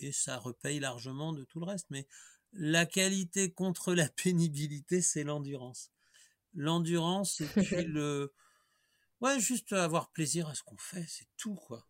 et 0.00 0.12
ça 0.12 0.36
repaye 0.36 0.78
largement 0.78 1.32
de 1.32 1.44
tout 1.44 1.58
le 1.58 1.66
reste. 1.66 1.86
Mais 1.90 2.06
la 2.52 2.86
qualité 2.86 3.52
contre 3.52 3.94
la 3.94 4.08
pénibilité, 4.22 5.02
c'est 5.02 5.24
l'endurance. 5.24 5.90
L'endurance 6.54 7.40
et 7.40 7.46
puis 7.46 7.84
le 7.84 8.32
Ouais, 9.20 9.38
juste 9.40 9.72
avoir 9.72 10.10
plaisir 10.10 10.48
à 10.48 10.54
ce 10.54 10.62
qu'on 10.62 10.76
fait, 10.76 11.04
c'est 11.08 11.28
tout, 11.36 11.54
quoi. 11.54 11.86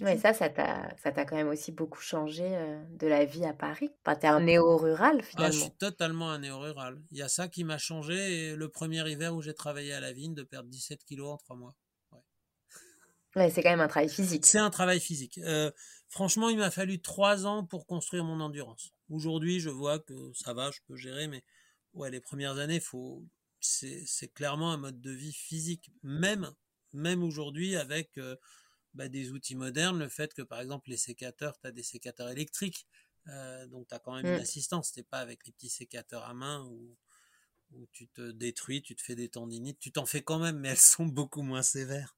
Oui, 0.00 0.18
ça, 0.18 0.32
ça 0.32 0.48
t'a, 0.48 0.94
ça 1.02 1.12
t'a 1.12 1.24
quand 1.24 1.36
même 1.36 1.48
aussi 1.48 1.70
beaucoup 1.72 2.00
changé 2.00 2.48
de 2.90 3.06
la 3.06 3.24
vie 3.24 3.44
à 3.44 3.52
Paris? 3.52 3.90
Enfin, 4.04 4.16
t'es 4.16 4.26
un 4.26 4.40
néo-rural, 4.40 5.22
finalement. 5.22 5.48
Ah, 5.48 5.50
je 5.50 5.60
suis 5.60 5.70
totalement 5.72 6.30
un 6.30 6.38
néo-rural. 6.38 7.02
Il 7.10 7.18
y 7.18 7.22
a 7.22 7.28
ça 7.28 7.48
qui 7.48 7.64
m'a 7.64 7.76
changé 7.76 8.56
le 8.56 8.68
premier 8.68 9.08
hiver 9.10 9.34
où 9.34 9.42
j'ai 9.42 9.54
travaillé 9.54 9.92
à 9.92 10.00
la 10.00 10.12
vigne 10.12 10.34
de 10.34 10.42
perdre 10.42 10.70
17 10.70 11.04
kilos 11.04 11.28
en 11.32 11.36
trois 11.36 11.56
mois. 11.56 11.76
Ouais. 12.12 12.20
ouais 13.36 13.50
c'est 13.50 13.62
quand 13.62 13.70
même 13.70 13.80
un 13.80 13.88
travail 13.88 14.08
physique. 14.08 14.46
C'est 14.46 14.58
un 14.58 14.70
travail 14.70 15.00
physique. 15.00 15.38
franchement, 16.08 16.48
il 16.48 16.56
m'a 16.56 16.70
fallu 16.70 17.00
trois 17.00 17.46
ans 17.46 17.64
pour 17.64 17.86
construire 17.86 18.24
mon 18.24 18.40
endurance. 18.40 18.94
Aujourd'hui, 19.10 19.60
je 19.60 19.70
vois 19.70 19.98
que 19.98 20.32
ça 20.32 20.54
va, 20.54 20.70
je 20.70 20.80
peux 20.86 20.96
gérer, 20.96 21.28
mais 21.28 21.44
ouais, 21.92 22.10
les 22.10 22.20
premières 22.20 22.56
années, 22.56 22.80
faut, 22.80 23.22
c'est 23.64 24.28
clairement 24.28 24.72
un 24.72 24.76
mode 24.76 25.00
de 25.00 25.10
vie 25.10 25.32
physique, 25.32 25.90
même, 26.02 26.52
même 26.92 27.22
aujourd'hui 27.22 27.76
avec 27.76 28.16
euh, 28.18 28.36
bah, 28.94 29.08
des 29.08 29.32
outils 29.32 29.56
modernes, 29.56 29.98
le 29.98 30.08
fait 30.08 30.34
que 30.34 30.42
par 30.42 30.60
exemple 30.60 30.90
les 30.90 30.96
sécateurs, 30.96 31.58
tu 31.60 31.66
as 31.66 31.72
des 31.72 31.82
sécateurs 31.82 32.28
électriques, 32.30 32.86
euh, 33.28 33.66
donc 33.66 33.88
tu 33.88 33.94
as 33.94 33.98
quand 33.98 34.14
même 34.14 34.26
une 34.26 34.38
mmh. 34.38 34.42
assistance, 34.42 34.92
t'es 34.92 35.02
pas 35.02 35.18
avec 35.18 35.46
les 35.46 35.52
petits 35.52 35.70
sécateurs 35.70 36.24
à 36.24 36.34
main 36.34 36.64
où, 36.64 36.96
où, 37.72 37.86
tu 37.92 38.08
te 38.08 38.30
détruis, 38.30 38.82
tu 38.82 38.94
te 38.94 39.02
fais 39.02 39.14
des 39.14 39.28
tendinites, 39.28 39.78
tu 39.78 39.92
t'en 39.92 40.06
fais 40.06 40.22
quand 40.22 40.38
même, 40.38 40.58
mais 40.58 40.70
elles 40.70 40.76
sont 40.78 41.06
beaucoup 41.06 41.42
moins 41.42 41.62
sévères. 41.62 42.16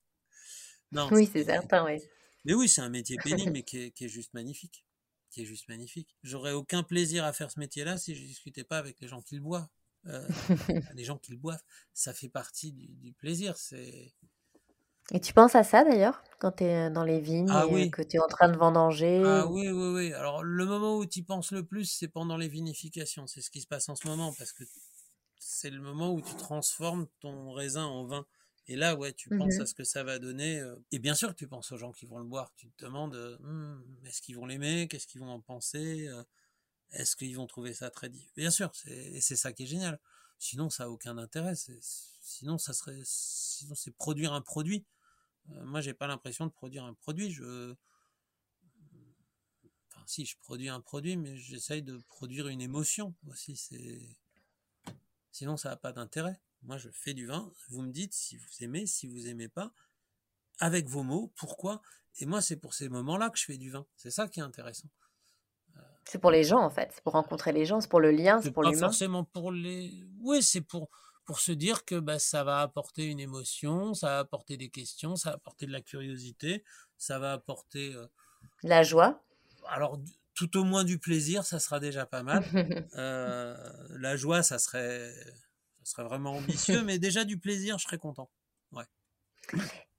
Non, 0.92 1.08
oui, 1.10 1.28
c'est 1.32 1.44
certain, 1.44 1.84
oui. 1.84 2.00
Mais 2.44 2.54
oui, 2.54 2.68
c'est 2.68 2.80
un 2.80 2.88
métier 2.88 3.16
pénible, 3.16 3.50
mais 3.52 3.62
qui 3.62 3.78
est, 3.78 3.90
qui 3.90 4.04
est 4.04 4.08
juste 4.08 4.34
magnifique 4.34 4.84
qui 5.36 5.42
est 5.42 5.44
juste 5.44 5.68
magnifique. 5.68 6.16
J'aurais 6.22 6.52
aucun 6.52 6.82
plaisir 6.82 7.24
à 7.24 7.32
faire 7.34 7.50
ce 7.50 7.60
métier-là 7.60 7.98
si 7.98 8.14
je 8.14 8.24
discutais 8.24 8.64
pas 8.64 8.78
avec 8.78 8.98
les 9.00 9.08
gens 9.08 9.20
qui 9.20 9.34
le 9.34 9.42
boivent 9.42 9.68
euh, 10.08 10.28
les 10.94 11.04
gens 11.04 11.18
qui 11.18 11.32
le 11.32 11.38
boivent, 11.38 11.62
ça 11.92 12.12
fait 12.12 12.28
partie 12.28 12.72
du, 12.72 13.12
plaisir. 13.12 13.56
C'est 13.56 14.14
et 15.12 15.20
tu 15.20 15.32
penses 15.32 15.54
à 15.54 15.62
ça 15.62 15.84
d'ailleurs 15.84 16.20
quand 16.40 16.50
tu 16.50 16.64
es 16.64 16.90
dans 16.90 17.04
les 17.04 17.20
vignes 17.20 17.48
ah 17.50 17.64
et 17.70 17.90
que 17.90 18.02
tu 18.02 18.16
es 18.16 18.18
en 18.18 18.26
train 18.26 18.48
de 18.48 18.56
vendanger 18.56 19.22
Ah 19.24 19.46
oui, 19.46 19.68
oui, 19.70 19.94
oui. 19.94 20.12
Alors 20.12 20.42
le 20.42 20.66
moment 20.66 20.96
où 20.96 21.06
tu 21.06 21.22
penses 21.22 21.52
le 21.52 21.64
plus, 21.64 21.84
c'est 21.84 22.08
pendant 22.08 22.36
les 22.36 22.48
vinifications. 22.48 23.26
C'est 23.28 23.40
ce 23.40 23.50
qui 23.50 23.60
se 23.60 23.68
passe 23.68 23.88
en 23.88 23.94
ce 23.94 24.08
moment 24.08 24.32
parce 24.36 24.52
que 24.52 24.64
c'est 25.38 25.70
le 25.70 25.80
moment 25.80 26.12
où 26.12 26.20
tu 26.20 26.34
transformes 26.34 27.06
ton 27.20 27.52
raisin 27.52 27.84
en 27.84 28.04
vin. 28.04 28.26
Et 28.68 28.74
là, 28.74 28.96
ouais, 28.96 29.12
tu 29.12 29.28
penses 29.28 29.58
mmh 29.58 29.60
à 29.60 29.66
ce 29.66 29.74
que 29.74 29.84
ça 29.84 30.02
va 30.02 30.18
donner. 30.18 30.58
Euh, 30.58 30.74
et 30.90 30.98
bien 30.98 31.14
sûr 31.14 31.36
tu 31.36 31.46
penses 31.46 31.70
aux 31.70 31.76
gens 31.76 31.92
qui 31.92 32.06
vont 32.06 32.18
le 32.18 32.24
boire. 32.24 32.52
Tu 32.56 32.68
te 32.70 32.84
demandes, 32.84 33.14
«Hum, 33.44 33.84
est-ce 34.04 34.20
qu'ils 34.20 34.34
vont 34.34 34.46
l'aimer? 34.46 34.88
Qu'est-ce 34.88 35.06
qu'ils 35.06 35.20
vont 35.20 35.30
en 35.30 35.40
penser 35.40 36.08
euh, 36.08 36.24
est-ce 36.92 37.16
qu'ils 37.16 37.36
vont 37.36 37.46
trouver 37.46 37.74
ça 37.74 37.90
très 37.90 38.08
difficile 38.08 38.32
Bien 38.36 38.50
sûr, 38.50 38.70
c'est 38.74 39.20
ça 39.20 39.52
qui 39.52 39.64
est 39.64 39.66
génial. 39.66 39.98
Sinon, 40.38 40.70
ça 40.70 40.84
n'a 40.84 40.90
aucun 40.90 41.18
intérêt. 41.18 41.54
Sinon, 42.20 42.58
ça 42.58 42.72
serait, 42.72 43.00
sinon 43.04 43.74
c'est 43.74 43.90
produire 43.92 44.32
un 44.32 44.42
produit. 44.42 44.84
Euh, 45.50 45.64
moi, 45.64 45.80
j'ai 45.80 45.94
pas 45.94 46.06
l'impression 46.06 46.46
de 46.46 46.52
produire 46.52 46.84
un 46.84 46.94
produit. 46.94 47.30
Je, 47.30 47.74
enfin, 49.88 50.04
si, 50.06 50.26
je 50.26 50.36
produis 50.38 50.68
un 50.68 50.80
produit, 50.80 51.16
mais 51.16 51.36
j'essaye 51.36 51.82
de 51.82 51.98
produire 52.08 52.48
une 52.48 52.60
émotion 52.60 53.14
aussi. 53.28 53.56
Sinon, 55.32 55.56
ça 55.56 55.70
n'a 55.70 55.76
pas 55.76 55.92
d'intérêt. 55.92 56.40
Moi, 56.62 56.78
je 56.78 56.90
fais 56.90 57.14
du 57.14 57.26
vin. 57.26 57.52
Vous 57.68 57.82
me 57.82 57.92
dites 57.92 58.12
si 58.12 58.36
vous 58.36 58.64
aimez, 58.64 58.86
si 58.86 59.06
vous 59.06 59.28
aimez 59.28 59.48
pas, 59.48 59.72
avec 60.58 60.88
vos 60.88 61.02
mots, 61.02 61.32
pourquoi? 61.36 61.82
Et 62.18 62.26
moi, 62.26 62.40
c'est 62.40 62.56
pour 62.56 62.74
ces 62.74 62.88
moments-là 62.88 63.30
que 63.30 63.38
je 63.38 63.44
fais 63.44 63.58
du 63.58 63.70
vin. 63.70 63.86
C'est 63.96 64.10
ça 64.10 64.28
qui 64.28 64.40
est 64.40 64.42
intéressant. 64.42 64.88
C'est 66.06 66.18
pour 66.18 66.30
les 66.30 66.44
gens, 66.44 66.60
en 66.60 66.70
fait. 66.70 66.90
C'est 66.94 67.02
pour 67.02 67.14
rencontrer 67.14 67.52
les 67.52 67.66
gens, 67.66 67.80
c'est 67.80 67.90
pour 67.90 68.00
le 68.00 68.12
lien, 68.12 68.40
c'est 68.40 68.52
pour 68.52 68.62
l'humain. 68.62 68.78
Pas 68.78 68.86
forcément 68.86 69.24
pour 69.24 69.50
les. 69.50 69.92
Oui, 70.20 70.42
c'est 70.42 70.60
pour, 70.60 70.88
pour 71.24 71.40
se 71.40 71.50
dire 71.50 71.84
que 71.84 71.96
bah, 71.96 72.20
ça 72.20 72.44
va 72.44 72.60
apporter 72.60 73.06
une 73.06 73.18
émotion, 73.18 73.92
ça 73.92 74.06
va 74.06 74.18
apporter 74.20 74.56
des 74.56 74.70
questions, 74.70 75.16
ça 75.16 75.30
va 75.30 75.36
apporter 75.36 75.66
de 75.66 75.72
la 75.72 75.80
curiosité, 75.80 76.64
ça 76.96 77.18
va 77.18 77.32
apporter. 77.32 77.92
Euh, 77.94 78.06
la 78.62 78.84
joie. 78.84 79.20
Alors, 79.66 79.98
tout 80.34 80.56
au 80.56 80.62
moins 80.62 80.84
du 80.84 81.00
plaisir, 81.00 81.44
ça 81.44 81.58
sera 81.58 81.80
déjà 81.80 82.06
pas 82.06 82.22
mal. 82.22 82.44
euh, 82.96 83.56
la 83.98 84.16
joie, 84.16 84.44
ça 84.44 84.60
serait, 84.60 85.12
ça 85.82 85.92
serait 85.92 86.04
vraiment 86.04 86.34
ambitieux, 86.34 86.82
mais 86.84 87.00
déjà 87.00 87.24
du 87.24 87.38
plaisir, 87.38 87.78
je 87.78 87.84
serais 87.84 87.98
content. 87.98 88.30
Ouais. 88.70 88.84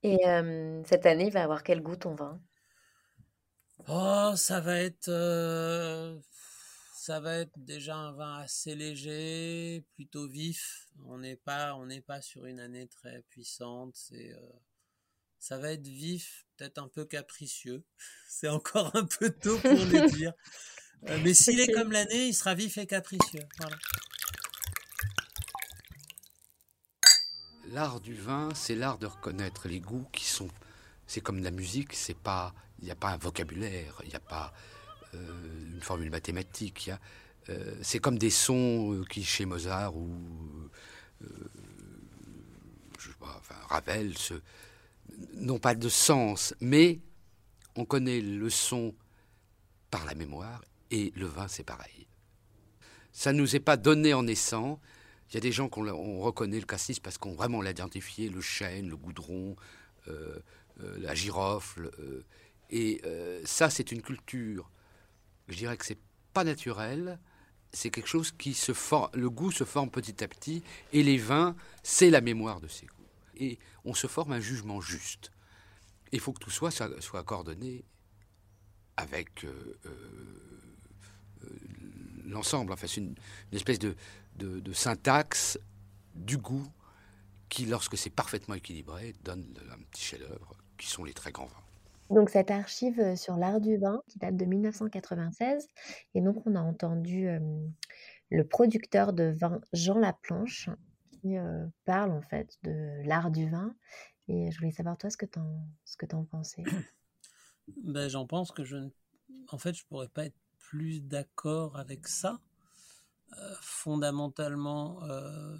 Et 0.02 0.26
euh, 0.26 0.82
cette 0.86 1.04
année, 1.04 1.26
il 1.26 1.32
va 1.32 1.42
avoir 1.42 1.62
quel 1.62 1.82
goût 1.82 1.96
ton 1.96 2.14
vin? 2.14 2.40
Oh, 3.90 4.34
ça 4.36 4.60
va 4.60 4.76
être, 4.80 5.08
euh, 5.08 6.18
ça 6.94 7.20
va 7.20 7.36
être 7.36 7.58
déjà 7.58 7.96
un 7.96 8.12
vin 8.12 8.36
assez 8.40 8.74
léger, 8.74 9.82
plutôt 9.94 10.28
vif. 10.28 10.88
On 11.06 11.16
n'est 11.16 11.36
pas, 11.36 11.74
on 11.74 11.86
n'est 11.86 12.02
pas 12.02 12.20
sur 12.20 12.44
une 12.44 12.60
année 12.60 12.86
très 12.86 13.22
puissante. 13.30 13.96
C'est, 13.96 14.34
euh, 14.34 14.52
ça 15.38 15.56
va 15.56 15.72
être 15.72 15.86
vif, 15.86 16.44
peut-être 16.58 16.76
un 16.76 16.88
peu 16.88 17.06
capricieux. 17.06 17.82
C'est 18.28 18.48
encore 18.48 18.94
un 18.94 19.06
peu 19.06 19.30
tôt 19.30 19.58
pour 19.58 19.70
le 19.70 20.10
dire. 20.14 20.34
Euh, 21.08 21.18
mais 21.24 21.32
s'il 21.32 21.58
est 21.60 21.72
comme 21.72 21.92
l'année, 21.92 22.26
il 22.26 22.34
sera 22.34 22.54
vif 22.54 22.76
et 22.76 22.86
capricieux. 22.86 23.46
L'art 27.68 28.00
du 28.00 28.14
vin, 28.14 28.48
c'est 28.54 28.74
l'art 28.74 28.98
de 28.98 29.06
reconnaître 29.06 29.68
les 29.68 29.80
goûts 29.80 30.08
qui 30.12 30.24
sont. 30.24 30.48
C'est 31.08 31.20
comme 31.20 31.42
la 31.42 31.50
musique, 31.50 31.94
c'est 31.94 32.16
pas 32.16 32.54
il 32.80 32.84
n'y 32.84 32.90
a 32.90 32.96
pas 32.96 33.10
un 33.10 33.16
vocabulaire, 33.16 34.00
il 34.04 34.08
n'y 34.08 34.14
a 34.14 34.20
pas 34.20 34.52
euh, 35.14 35.72
une 35.74 35.80
formule 35.80 36.10
mathématique. 36.10 36.90
Euh, 37.48 37.74
c'est 37.82 37.98
comme 37.98 38.18
des 38.18 38.30
sons 38.30 38.92
euh, 38.92 39.04
qui, 39.04 39.24
chez 39.24 39.44
Mozart 39.44 39.96
ou 39.96 40.08
enfin, 43.20 43.56
Ravel, 43.68 44.14
n'ont 45.34 45.58
pas 45.58 45.74
de 45.74 45.88
sens, 45.88 46.54
mais 46.60 47.00
on 47.74 47.84
connaît 47.84 48.20
le 48.20 48.50
son 48.50 48.94
par 49.90 50.04
la 50.04 50.14
mémoire 50.14 50.62
et 50.90 51.12
le 51.16 51.26
vin, 51.26 51.48
c'est 51.48 51.64
pareil. 51.64 52.06
Ça 53.12 53.32
ne 53.32 53.38
nous 53.38 53.56
est 53.56 53.60
pas 53.60 53.76
donné 53.76 54.14
en 54.14 54.22
naissant. 54.22 54.80
Il 55.30 55.34
y 55.34 55.36
a 55.38 55.40
des 55.40 55.52
gens 55.52 55.68
qu'on 55.68 56.20
reconnaît 56.20 56.60
le 56.60 56.66
cassis 56.66 57.00
parce 57.00 57.18
qu'on 57.18 57.34
vraiment 57.34 57.60
l'a 57.60 57.70
identifié, 57.70 58.28
le 58.28 58.40
chêne, 58.40 58.88
le 58.88 58.96
goudron, 58.96 59.56
la 60.78 61.14
girofle. 61.14 61.90
Et 62.70 63.00
euh, 63.04 63.40
ça, 63.44 63.70
c'est 63.70 63.92
une 63.92 64.02
culture, 64.02 64.70
je 65.48 65.56
dirais 65.56 65.76
que 65.76 65.86
c'est 65.86 65.98
pas 66.32 66.44
naturel, 66.44 67.18
c'est 67.72 67.90
quelque 67.90 68.08
chose 68.08 68.32
qui 68.32 68.54
se 68.54 68.72
forme, 68.72 69.10
le 69.14 69.30
goût 69.30 69.50
se 69.50 69.64
forme 69.64 69.90
petit 69.90 70.22
à 70.22 70.28
petit, 70.28 70.62
et 70.92 71.02
les 71.02 71.18
vins, 71.18 71.56
c'est 71.82 72.10
la 72.10 72.20
mémoire 72.20 72.60
de 72.60 72.68
ces 72.68 72.86
goûts. 72.86 72.94
Et 73.36 73.58
on 73.84 73.94
se 73.94 74.06
forme 74.06 74.32
un 74.32 74.40
jugement 74.40 74.80
juste. 74.80 75.30
Il 76.12 76.20
faut 76.20 76.32
que 76.32 76.40
tout 76.40 76.50
soit, 76.50 76.70
soit 77.00 77.24
coordonné 77.24 77.84
avec 78.96 79.44
euh, 79.44 79.78
euh, 79.86 79.90
euh, 81.44 81.48
l'ensemble. 82.24 82.72
Enfin, 82.72 82.86
c'est 82.86 83.00
une, 83.00 83.14
espèce 83.52 83.78
de, 83.78 83.94
de, 84.36 84.72
syntaxe 84.72 85.58
du 86.14 86.38
goût 86.38 86.66
qui, 87.48 87.66
lorsque 87.66 87.96
c'est 87.96 88.10
parfaitement 88.10 88.54
équilibré, 88.54 89.14
donne 89.22 89.46
un 89.70 89.78
petit 89.90 90.02
chef-d'œuvre 90.02 90.56
qui 90.78 90.88
sont 90.88 91.04
les 91.04 91.12
très 91.12 91.32
grands 91.32 91.46
vins. 91.46 91.68
Donc 92.10 92.30
cette 92.30 92.50
archive 92.50 93.16
sur 93.16 93.36
l'art 93.36 93.60
du 93.60 93.76
vin 93.76 94.02
qui 94.08 94.18
date 94.18 94.36
de 94.36 94.44
1996 94.46 95.66
et 96.14 96.20
donc 96.22 96.42
on 96.46 96.54
a 96.54 96.60
entendu 96.60 97.28
le 98.30 98.46
producteur 98.46 99.12
de 99.12 99.24
vin 99.24 99.60
Jean 99.74 99.98
Laplanche 99.98 100.70
qui 101.10 101.36
parle 101.84 102.12
en 102.12 102.22
fait 102.22 102.56
de 102.62 103.06
l'art 103.06 103.30
du 103.30 103.50
vin 103.50 103.74
et 104.26 104.50
je 104.50 104.58
voulais 104.58 104.72
savoir 104.72 104.96
toi 104.96 105.10
ce 105.10 105.18
que 105.18 105.26
tu 105.26 105.38
ce 105.84 105.96
que 105.96 106.06
en 106.14 106.24
pensais. 106.24 106.64
Ben, 107.84 108.08
j'en 108.08 108.26
pense 108.26 108.50
que 108.50 108.64
je 108.64 108.78
en 109.48 109.58
fait 109.58 109.74
je 109.74 109.84
pourrais 109.84 110.08
pas 110.08 110.24
être 110.24 110.38
plus 110.56 111.02
d'accord 111.02 111.76
avec 111.76 112.08
ça. 112.08 112.40
fondamentalement 113.60 115.02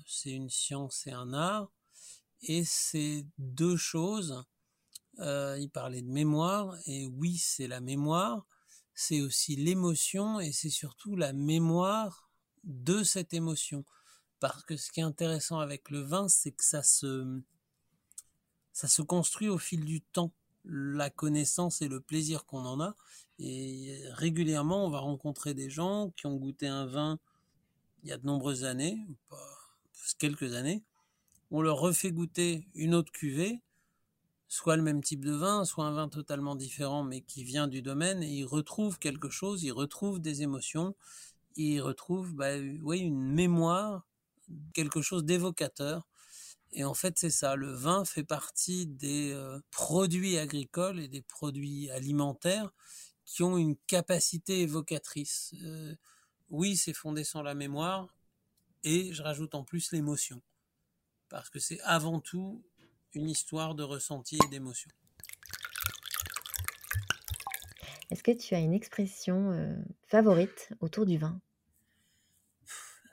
c'est 0.07 0.31
une 0.31 0.49
science 0.49 1.07
et 1.07 1.13
un 1.13 1.35
art 1.35 1.71
et 2.41 2.65
c'est 2.65 3.27
deux 3.37 3.77
choses 3.77 4.43
euh, 5.21 5.57
il 5.59 5.71
parlait 5.71 6.03
de 6.03 6.11
mémoire, 6.11 6.77
et 6.87 7.07
oui, 7.07 7.37
c'est 7.39 7.67
la 7.67 7.81
mémoire, 7.81 8.47
c'est 8.95 9.21
aussi 9.21 9.57
l'émotion, 9.57 10.41
et 10.41 10.53
c'est 10.53 10.71
surtout 10.71 11.17
la 11.17 11.33
mémoire 11.33 12.31
de 12.65 13.03
cette 13.03 13.35
émotion. 13.35 13.85
Parce 14.41 14.63
que 14.63 14.77
ce 14.77 14.91
qui 14.93 15.01
est 15.01 15.05
intéressant 15.05 15.59
avec 15.59 15.91
le 15.91 16.01
vin, 16.01 16.29
c'est 16.29 16.53
que 16.53 16.65
ça 16.65 16.83
se, 16.83 17.41
ça 18.73 18.87
se 18.87 19.03
construit 19.03 19.49
au 19.49 19.59
fil 19.59 19.85
du 19.85 20.01
temps, 20.01 20.33
la 20.65 21.11
connaissance 21.11 21.83
et 21.83 21.89
le 21.89 22.01
plaisir 22.01 22.45
qu'on 22.45 22.65
en 22.65 22.81
a. 22.81 22.95
Et 23.41 24.01
régulièrement, 24.11 24.87
on 24.87 24.91
va 24.91 24.99
rencontrer 24.99 25.55
des 25.55 25.71
gens 25.71 26.13
qui 26.17 26.27
ont 26.27 26.37
goûté 26.37 26.69
un 26.69 26.87
vin 26.87 27.19
il 28.03 28.11
y 28.11 28.13
a 28.13 28.19
de 28.19 28.27
nombreuses 28.27 28.65
années, 28.65 29.07
quelques 30.19 30.55
années. 30.55 30.85
On 31.51 31.63
leur 31.63 31.79
refait 31.79 32.13
goûter 32.13 32.69
une 32.75 32.95
autre 32.95 33.11
cuvée 33.11 33.63
soit 34.49 34.77
le 34.77 34.83
même 34.83 35.03
type 35.03 35.25
de 35.25 35.33
vin, 35.33 35.65
soit 35.65 35.85
un 35.85 35.93
vin 35.93 36.09
totalement 36.09 36.57
différent 36.57 37.05
mais 37.05 37.21
qui 37.21 37.45
vient 37.45 37.69
du 37.69 37.83
domaine, 37.83 38.23
et 38.23 38.31
il 38.31 38.45
retrouve 38.45 38.99
quelque 38.99 39.29
chose, 39.29 39.63
il 39.63 39.73
retrouve 39.73 40.21
des 40.21 40.43
émotions, 40.43 40.97
il 41.57 41.81
retrouve 41.81 42.35
bah, 42.35 42.57
oui, 42.83 43.01
une 43.01 43.33
mémoire, 43.33 44.07
quelque 44.75 45.03
chose 45.03 45.25
d'évocateur. 45.25 46.09
Et 46.73 46.85
en 46.85 46.95
fait, 46.95 47.19
c'est 47.19 47.31
ça, 47.31 47.57
le 47.57 47.73
vin 47.73 48.05
fait 48.05 48.25
partie 48.25 48.87
des 48.87 49.33
euh, 49.33 49.59
produits 49.71 50.39
agricoles 50.39 51.01
et 51.01 51.09
des 51.09 51.23
produits 51.23 51.91
alimentaires 51.91 52.71
qui 53.25 53.43
ont 53.43 53.57
une 53.57 53.77
capacité 53.87 54.61
évocatrice. 54.61 55.55
Euh, 55.63 55.95
oui, 56.51 56.77
c'est 56.77 56.95
fondé 56.95 57.25
sur 57.25 57.43
la 57.43 57.55
mémoire, 57.55 58.15
et 58.83 59.13
je 59.13 59.23
rajoute 59.23 59.55
en 59.55 59.65
plus 59.65 59.93
l'émotion. 59.93 60.41
Parce 61.29 61.51
que 61.51 61.59
c'est 61.59 61.81
avant 61.83 62.21
tout 62.21 62.65
une 63.19 63.29
histoire 63.29 63.75
de 63.75 63.83
ressenti 63.83 64.39
et 64.45 64.49
d'émotion. 64.49 64.91
Est-ce 68.11 68.23
que 68.23 68.31
tu 68.31 68.55
as 68.55 68.61
une 68.61 68.73
expression 68.73 69.51
euh, 69.51 69.77
favorite 70.07 70.71
autour 70.81 71.05
du 71.05 71.19
vin? 71.19 71.41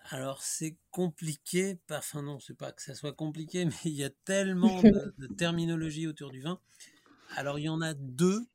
Alors 0.09 0.43
c'est 0.43 0.77
compliqué, 0.91 1.79
enfin 1.89 2.21
non, 2.21 2.39
c'est 2.39 2.53
pas 2.53 2.71
que 2.71 2.81
ça 2.81 2.93
soit 2.93 3.13
compliqué, 3.13 3.65
mais 3.65 3.73
il 3.85 3.93
y 3.93 4.03
a 4.03 4.09
tellement 4.09 4.81
de, 4.81 5.27
terminologie 5.37 6.07
autour 6.07 6.31
du 6.31 6.41
vin. 6.41 6.59
Alors 7.35 7.57
il 7.59 7.63
y 7.63 7.69
en 7.69 7.81
a 7.81 7.93
deux, 7.93 8.47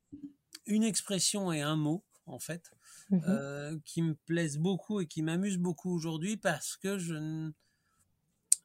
une 0.66 0.84
expression 0.84 1.52
et 1.52 1.60
un 1.60 1.76
mot 1.76 2.04
en 2.26 2.38
fait, 2.38 2.70
mmh 3.10 3.18
euh, 3.26 3.76
qui 3.84 4.02
me 4.02 4.14
plaisent 4.14 4.58
beaucoup 4.58 5.00
et 5.00 5.06
qui 5.06 5.22
m'amusent 5.22 5.58
beaucoup 5.58 5.92
aujourd'hui 5.92 6.36
parce 6.36 6.76
que 6.76 6.96
je, 6.96 7.50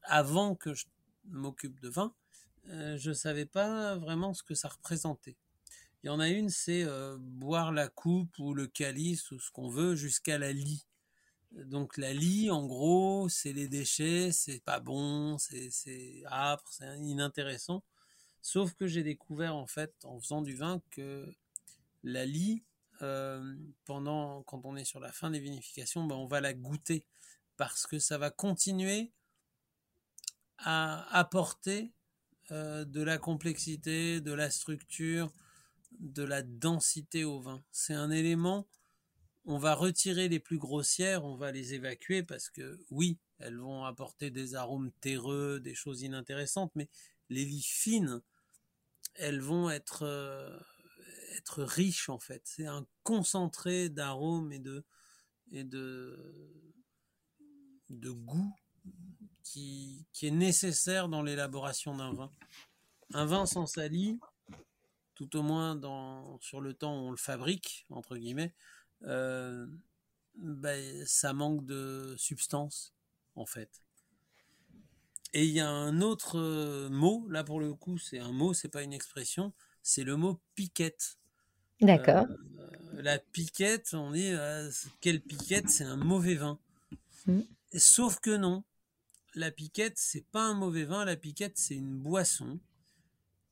avant 0.04 0.54
que 0.54 0.72
je 0.72 0.86
m'occupe 1.24 1.80
de 1.80 1.88
vin, 1.88 2.14
euh, 2.70 2.96
je 2.98 3.10
ne 3.10 3.14
savais 3.14 3.46
pas 3.46 3.96
vraiment 3.96 4.34
ce 4.34 4.42
que 4.42 4.54
ça 4.54 4.68
représentait. 4.68 5.36
Il 6.02 6.06
y 6.06 6.10
en 6.10 6.20
a 6.20 6.28
une, 6.28 6.50
c'est 6.50 6.84
euh, 6.84 7.16
boire 7.18 7.72
la 7.72 7.88
coupe 7.88 8.38
ou 8.38 8.54
le 8.54 8.66
calice 8.66 9.30
ou 9.30 9.40
ce 9.40 9.50
qu'on 9.50 9.68
veut 9.68 9.94
jusqu'à 9.96 10.38
la 10.38 10.52
lie. 10.52 10.86
Donc 11.52 11.96
la 11.96 12.12
lie, 12.12 12.50
en 12.50 12.66
gros, 12.66 13.28
c'est 13.28 13.52
les 13.52 13.68
déchets, 13.68 14.30
c'est 14.32 14.62
pas 14.62 14.80
bon, 14.80 15.38
c'est 15.38 16.22
âpre, 16.26 16.68
c'est 16.70 16.98
inintéressant. 16.98 17.82
Sauf 18.42 18.74
que 18.74 18.86
j'ai 18.86 19.02
découvert 19.02 19.56
en 19.56 19.66
fait, 19.66 19.94
en 20.04 20.20
faisant 20.20 20.42
du 20.42 20.54
vin, 20.54 20.80
que 20.90 21.26
la 22.04 22.26
lie, 22.26 22.62
euh, 23.02 23.56
pendant 23.84 24.42
quand 24.44 24.64
on 24.64 24.76
est 24.76 24.84
sur 24.84 25.00
la 25.00 25.12
fin 25.12 25.30
des 25.30 25.40
vinifications, 25.40 26.04
ben, 26.04 26.14
on 26.14 26.26
va 26.26 26.40
la 26.40 26.52
goûter 26.52 27.04
parce 27.56 27.86
que 27.86 27.98
ça 27.98 28.18
va 28.18 28.30
continuer 28.30 29.10
à 30.58 31.06
apporter 31.16 31.92
euh, 32.52 32.84
de 32.84 33.02
la 33.02 33.18
complexité, 33.18 34.20
de 34.20 34.32
la 34.32 34.50
structure, 34.50 35.32
de 35.98 36.22
la 36.22 36.42
densité 36.42 37.24
au 37.24 37.40
vin. 37.40 37.64
C'est 37.72 37.94
un 37.94 38.10
élément, 38.10 38.68
on 39.46 39.58
va 39.58 39.74
retirer 39.74 40.28
les 40.28 40.38
plus 40.38 40.58
grossières, 40.58 41.24
on 41.24 41.36
va 41.36 41.50
les 41.50 41.74
évacuer 41.74 42.22
parce 42.22 42.48
que 42.50 42.84
oui, 42.90 43.18
elles 43.38 43.58
vont 43.58 43.84
apporter 43.84 44.30
des 44.30 44.54
arômes 44.54 44.92
terreux, 45.00 45.58
des 45.58 45.74
choses 45.74 46.02
inintéressantes, 46.02 46.70
mais 46.76 46.88
les 47.30 47.44
vies 47.44 47.62
fines, 47.62 48.22
elles 49.14 49.40
vont 49.40 49.68
être, 49.68 50.02
euh, 50.04 50.56
riches 51.56 52.08
en 52.08 52.18
fait. 52.18 52.42
C'est 52.44 52.66
un 52.66 52.86
concentré 53.02 53.88
d'arômes 53.88 54.52
et 54.52 54.58
de, 54.60 54.84
de 57.90 58.10
goût 58.10 58.54
qui, 59.52 60.06
est 60.22 60.30
nécessaire 60.30 61.08
dans 61.08 61.22
l'élaboration 61.22 61.96
d'un 61.96 62.12
vin. 62.12 62.30
Un 63.14 63.26
vin 63.26 63.46
sans 63.46 63.66
sali, 63.66 64.18
tout 65.14 65.36
au 65.36 65.42
moins 65.42 65.76
dans, 65.76 66.38
sur 66.40 66.60
le 66.60 66.74
temps 66.74 66.94
où 66.94 67.08
on 67.08 67.10
le 67.10 67.16
fabrique, 67.16 67.86
entre 67.90 68.16
guillemets, 68.16 68.52
euh, 69.04 69.66
ben, 70.36 71.06
ça 71.06 71.32
manque 71.32 71.64
de 71.64 72.14
substance, 72.18 72.92
en 73.36 73.46
fait. 73.46 73.82
Et 75.32 75.44
il 75.44 75.52
y 75.52 75.60
a 75.60 75.68
un 75.68 76.00
autre 76.00 76.38
euh, 76.38 76.88
mot, 76.88 77.26
là 77.28 77.44
pour 77.44 77.60
le 77.60 77.72
coup, 77.74 77.98
c'est 77.98 78.18
un 78.18 78.32
mot, 78.32 78.54
c'est 78.54 78.68
pas 78.68 78.82
une 78.82 78.92
expression, 78.92 79.52
c'est 79.82 80.04
le 80.04 80.16
mot 80.16 80.40
piquette. 80.54 81.18
D'accord. 81.80 82.26
Euh, 82.28 83.02
la 83.02 83.18
piquette, 83.18 83.94
on 83.94 84.10
dit, 84.12 84.32
quelle 85.00 85.20
piquette, 85.20 85.68
c'est 85.68 85.84
un 85.84 85.96
mauvais 85.96 86.34
vin. 86.34 86.58
Mm. 87.26 87.42
Sauf 87.74 88.20
que 88.20 88.36
non, 88.36 88.64
la 89.36 89.50
piquette, 89.50 89.98
c'est 89.98 90.26
pas 90.32 90.40
un 90.40 90.54
mauvais 90.54 90.84
vin, 90.84 91.04
la 91.04 91.16
piquette, 91.16 91.58
c'est 91.58 91.74
une 91.74 91.98
boisson 91.98 92.58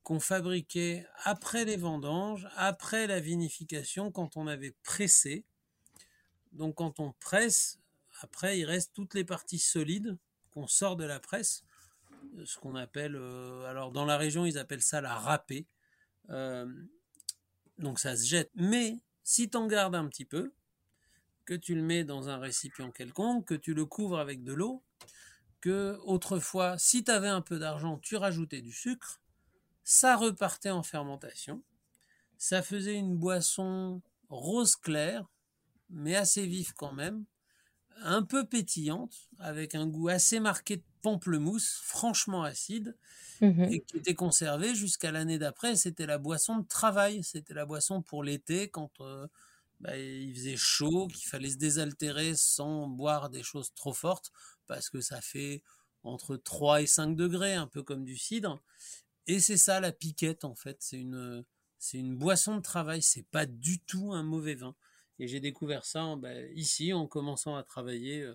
qu'on 0.03 0.18
fabriquait 0.18 1.07
après 1.25 1.64
les 1.64 1.77
vendanges, 1.77 2.49
après 2.57 3.07
la 3.07 3.20
vinification, 3.20 4.11
quand 4.11 4.37
on 4.37 4.47
avait 4.47 4.75
pressé. 4.83 5.44
Donc 6.53 6.77
quand 6.77 7.01
on 7.01 7.12
presse, 7.12 7.79
après 8.20 8.59
il 8.59 8.64
reste 8.64 8.92
toutes 8.94 9.14
les 9.14 9.25
parties 9.25 9.59
solides 9.59 10.18
qu'on 10.51 10.66
sort 10.66 10.97
de 10.97 11.05
la 11.05 11.20
presse, 11.20 11.64
ce 12.44 12.59
qu'on 12.59 12.77
appelle, 12.77 13.16
euh, 13.16 13.64
alors 13.64 13.92
dans 13.92 14.05
la 14.05 14.16
région 14.16 14.47
ils 14.47 14.59
appellent 14.59 14.83
ça 14.83 15.01
la 15.01 15.14
râpée. 15.14 15.66
Euh, 16.31 16.66
donc 17.79 17.99
ça 17.99 18.16
se 18.16 18.25
jette. 18.25 18.51
Mais 18.55 19.01
si 19.23 19.51
tu 19.51 19.57
en 19.57 19.66
gardes 19.66 19.94
un 19.94 20.09
petit 20.09 20.25
peu, 20.25 20.53
que 21.44 21.55
tu 21.55 21.75
le 21.75 21.83
mets 21.83 22.05
dans 22.05 22.31
un 22.31 22.38
récipient 22.38 22.90
quelconque, 22.90 23.47
que 23.47 23.55
tu 23.55 23.75
le 23.75 23.85
couvres 23.85 24.18
avec 24.18 24.42
de 24.42 24.55
l'eau, 24.55 24.83
que 25.64 25.98
autrefois, 26.05 26.77
si 26.77 27.05
tu 27.05 27.11
avais 27.11 27.29
un 27.29 27.40
peu 27.40 27.59
d'argent, 27.59 27.96
tu 27.96 28.16
rajoutais 28.16 28.61
du 28.61 28.70
sucre, 28.70 29.22
ça 29.83 30.14
repartait 30.14 30.68
en 30.68 30.83
fermentation, 30.83 31.62
ça 32.37 32.61
faisait 32.61 32.96
une 32.96 33.16
boisson 33.16 34.03
rose 34.29 34.77
claire, 34.77 35.26
mais 35.88 36.16
assez 36.16 36.47
vive 36.47 36.74
quand 36.74 36.93
même, 36.93 37.24
un 38.03 38.22
peu 38.22 38.45
pétillante, 38.45 39.30
avec 39.38 39.74
un 39.74 39.86
goût 39.86 40.09
assez 40.09 40.38
marqué 40.38 40.76
de 40.76 40.84
pamplemousse, 41.01 41.80
franchement 41.82 42.43
acide, 42.43 42.95
mmh 43.41 43.62
et 43.62 43.80
qui 43.80 43.97
était 43.97 44.14
conservée 44.14 44.74
jusqu'à 44.74 45.12
l'année 45.12 45.38
d'après. 45.38 45.76
C'était 45.76 46.05
la 46.05 46.18
boisson 46.18 46.59
de 46.59 46.68
travail, 46.68 47.24
c'était 47.24 47.55
la 47.55 47.64
boisson 47.64 48.03
pour 48.03 48.22
l'été 48.22 48.68
quand 48.68 49.01
euh, 49.01 49.26
bah, 49.81 49.97
il 49.99 50.35
faisait 50.35 50.57
chaud, 50.57 51.09
qu'il 51.09 51.29
fallait 51.29 51.51
se 51.51 51.57
désaltérer 51.57 52.35
sans 52.37 52.89
boire 52.89 53.31
des 53.31 53.43
choses 53.43 53.72
trop 53.75 53.93
fortes 53.93 54.31
parce 54.66 54.89
que 54.89 55.01
ça 55.01 55.20
fait 55.20 55.62
entre 56.03 56.37
3 56.37 56.83
et 56.83 56.87
5 56.87 57.16
degrés, 57.16 57.55
un 57.55 57.66
peu 57.66 57.83
comme 57.83 58.05
du 58.05 58.16
cidre. 58.16 58.62
Et 59.27 59.41
c'est 59.41 59.57
ça 59.57 59.81
la 59.81 59.93
piquette 59.93 60.45
en 60.45 60.55
fait, 60.55 60.77
c'est 60.81 60.99
une, 60.99 61.45
c'est 61.79 61.99
une 61.99 62.16
boisson 62.16 62.57
de 62.57 62.62
travail, 62.62 63.03
c'est 63.03 63.27
pas 63.31 63.47
du 63.47 63.81
tout 63.81 64.12
un 64.12 64.22
mauvais 64.22 64.55
vin. 64.55 64.75
Et 65.18 65.29
j'ai 65.29 65.41
découvert 65.41 65.85
ça 65.85 66.16
ben, 66.16 66.51
ici 66.55 66.93
en 66.93 67.07
commençant 67.07 67.57
à 67.57 67.62
travailler 67.62 68.22
euh, 68.22 68.35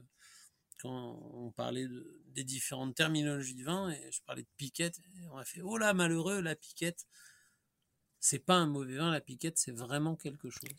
quand 0.82 1.20
on 1.34 1.52
parlait 1.52 1.88
de, 1.88 2.22
des 2.28 2.44
différentes 2.44 2.96
terminologies 2.96 3.56
de 3.56 3.64
vin 3.64 3.90
et 3.90 4.12
je 4.12 4.22
parlais 4.24 4.44
de 4.44 4.50
piquette. 4.58 4.98
Et 5.22 5.28
on 5.28 5.38
a 5.38 5.46
fait 5.46 5.62
oh 5.62 5.78
là 5.78 5.94
malheureux 5.94 6.42
la 6.42 6.56
piquette. 6.56 7.06
C'est 8.20 8.39
pas 8.39 8.55
un 8.55 8.67
mauvais 8.67 8.95
vin 8.95 9.11
la 9.11 9.22
piquette, 9.22 9.57
c'est 9.57 9.72
vraiment 9.72 10.15
quelque 10.15 10.49
chose. 10.49 10.70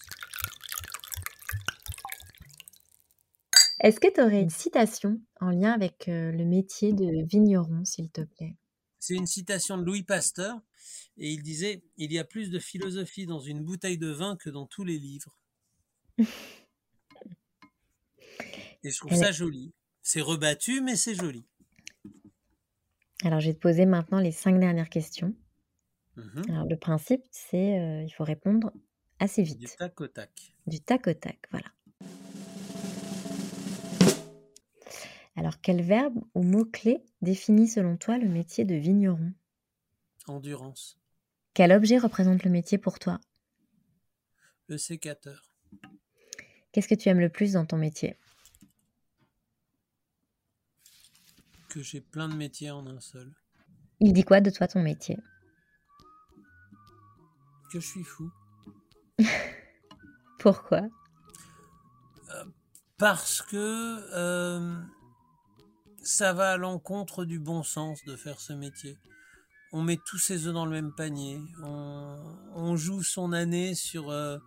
Est-ce 3.83 3.99
que 3.99 4.13
tu 4.13 4.21
aurais 4.21 4.43
une 4.43 4.51
citation 4.51 5.23
en 5.41 5.51
lien 5.51 5.73
avec 5.73 6.07
euh, 6.09 6.33
le 6.33 6.45
métier 6.45 6.93
de 6.93 7.25
vigneron, 7.25 7.83
s'il 7.87 8.11
te 8.11 8.21
plaît? 8.21 8.55
C'est 8.99 9.15
une 9.15 9.27
citation 9.27 9.79
de 9.79 9.85
Louis 9.85 10.03
Pasteur 10.03 10.61
et 11.17 11.31
il 11.31 11.43
disait 11.43 11.83
Il 11.97 12.13
y 12.13 12.19
a 12.19 12.25
plus 12.25 12.51
de 12.51 12.59
philosophie 12.59 13.25
dans 13.25 13.41
une 13.41 13.65
bouteille 13.65 13.97
de 13.97 14.11
vin 14.11 14.37
que 14.37 14.51
dans 14.51 14.67
tous 14.67 14.85
les 14.85 14.99
livres. 14.99 15.39
et 16.19 16.27
je 18.91 18.99
trouve 18.99 19.15
ça 19.15 19.33
joli. 19.33 19.73
C'est 20.03 20.21
rebattu, 20.21 20.83
mais 20.83 20.97
c'est 20.97 21.15
joli. 21.15 21.47
Alors, 23.25 23.41
je 23.41 23.49
vais 23.49 23.55
te 23.55 23.61
poser 23.61 23.87
maintenant 23.87 24.19
les 24.19 24.33
cinq 24.33 24.59
dernières 24.59 24.91
questions. 24.91 25.35
Mhm. 26.21 26.51
Alors, 26.51 26.67
le 26.69 26.77
principe, 26.77 27.25
c'est 27.31 27.79
euh, 27.79 28.03
il 28.03 28.11
faut 28.11 28.25
répondre 28.25 28.73
assez 29.19 29.43
vite. 29.43 29.59
Du 29.59 29.67
tac 29.67 30.01
au 30.01 30.07
tac. 30.07 30.55
Du 30.67 30.81
tac 30.81 31.07
au 31.07 31.15
tac, 31.15 31.39
voilà. 31.51 31.67
Alors, 35.37 35.61
quel 35.63 35.81
verbe 35.83 36.19
ou 36.35 36.43
mot-clé 36.43 37.03
définit 37.23 37.69
selon 37.69 37.97
toi 37.97 38.19
le 38.19 38.29
métier 38.29 38.65
de 38.65 38.75
vigneron? 38.75 39.33
Endurance. 40.27 40.99
Quel 41.55 41.73
objet 41.73 41.99
représente 41.99 42.45
le 42.45 42.51
métier 42.51 42.77
pour 42.79 42.99
toi? 42.99 43.19
Le 44.69 44.77
sécateur. 44.77 45.55
Qu'est-ce 46.73 46.89
que 46.89 46.95
tu 46.95 47.09
aimes 47.09 47.21
le 47.21 47.31
plus 47.31 47.55
dans 47.55 47.65
ton 47.65 47.79
métier? 47.79 48.17
Que 51.69 51.83
j'ai 51.83 52.01
plein 52.01 52.29
de 52.29 52.35
métiers 52.35 52.71
en 52.71 52.87
un 52.87 53.01
seul. 53.01 53.33
Il 54.01 54.13
dit 54.13 54.25
quoi 54.25 54.41
de 54.41 54.51
toi 54.51 54.69
ton 54.69 54.83
métier? 54.83 55.19
Que 57.73 57.79
je 57.81 57.87
suis 57.87 58.05
fou. 58.05 58.31
Pourquoi? 60.39 60.83
Euh, 62.31 62.45
Parce 62.99 63.43
que 63.43 63.57
euh, 64.15 64.81
ça 66.03 66.33
va 66.33 66.53
à 66.53 66.57
l'encontre 66.57 67.25
du 67.25 67.39
bon 67.39 67.63
sens 67.63 68.03
de 68.07 68.17
faire 68.17 68.41
ce 68.41 68.53
métier. 68.53 68.99
On 69.73 69.83
met 69.83 69.99
tous 70.05 70.19
ses 70.19 70.47
œufs 70.47 70.55
dans 70.55 70.65
le 70.67 70.73
même 70.73 70.93
panier. 70.93 71.41
On, 71.63 72.17
on 72.55 72.77
joue 72.77 73.03
son 73.03 73.33
année 73.33 73.75
sur 73.75 74.11
euh, 74.11 74.39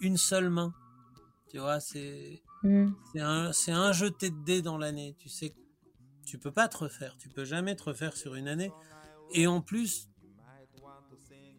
une 0.00 0.16
seule 0.16 0.50
main. 0.50 0.72
Tu 1.50 1.58
vois, 1.58 1.80
c'est 1.80 2.42
Hmm. 2.64 2.92
c'est 3.12 3.20
un, 3.20 3.50
un 3.80 3.92
jeté 3.92 4.30
de 4.30 4.40
dés 4.44 4.62
dans 4.62 4.78
l'année. 4.78 5.16
Tu 5.18 5.28
sais, 5.28 5.52
tu 6.24 6.38
peux 6.38 6.52
pas 6.52 6.68
te 6.68 6.76
refaire. 6.78 7.16
Tu 7.18 7.28
peux 7.28 7.44
jamais 7.44 7.74
te 7.74 7.82
refaire 7.82 8.16
sur 8.16 8.36
une 8.36 8.46
année. 8.46 8.70
Et 9.32 9.48
en 9.48 9.60
plus, 9.60 10.08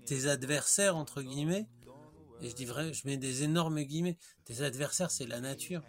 tes 0.05 0.27
adversaires, 0.27 0.95
entre 0.95 1.21
guillemets, 1.21 1.67
et 2.41 2.49
je 2.49 2.55
dis 2.55 2.65
vrai, 2.65 2.93
je 2.93 3.07
mets 3.07 3.17
des 3.17 3.43
énormes 3.43 3.81
guillemets, 3.81 4.17
tes 4.45 4.61
adversaires, 4.61 5.11
c'est 5.11 5.25
la 5.25 5.39
nature. 5.39 5.81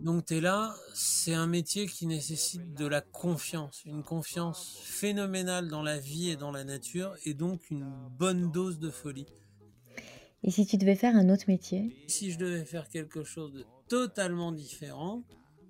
Donc 0.00 0.26
tu 0.26 0.36
es 0.36 0.40
là, 0.40 0.76
c'est 0.94 1.34
un 1.34 1.48
métier 1.48 1.86
qui 1.86 2.06
nécessite 2.06 2.74
de 2.74 2.86
la 2.86 3.00
confiance, 3.00 3.84
une 3.84 4.04
confiance 4.04 4.78
phénoménale 4.82 5.68
dans 5.68 5.82
la 5.82 5.98
vie 5.98 6.30
et 6.30 6.36
dans 6.36 6.52
la 6.52 6.64
nature, 6.64 7.16
et 7.24 7.34
donc 7.34 7.70
une 7.70 7.90
bonne 8.10 8.52
dose 8.52 8.78
de 8.78 8.90
folie. 8.90 9.26
Et 10.44 10.52
si 10.52 10.66
tu 10.66 10.76
devais 10.76 10.94
faire 10.94 11.16
un 11.16 11.30
autre 11.30 11.44
métier? 11.48 11.96
Si 12.06 12.30
je 12.30 12.38
devais 12.38 12.64
faire 12.64 12.88
quelque 12.88 13.24
chose 13.24 13.52
de 13.52 13.66
totalement 13.88 14.52
différent, 14.52 15.24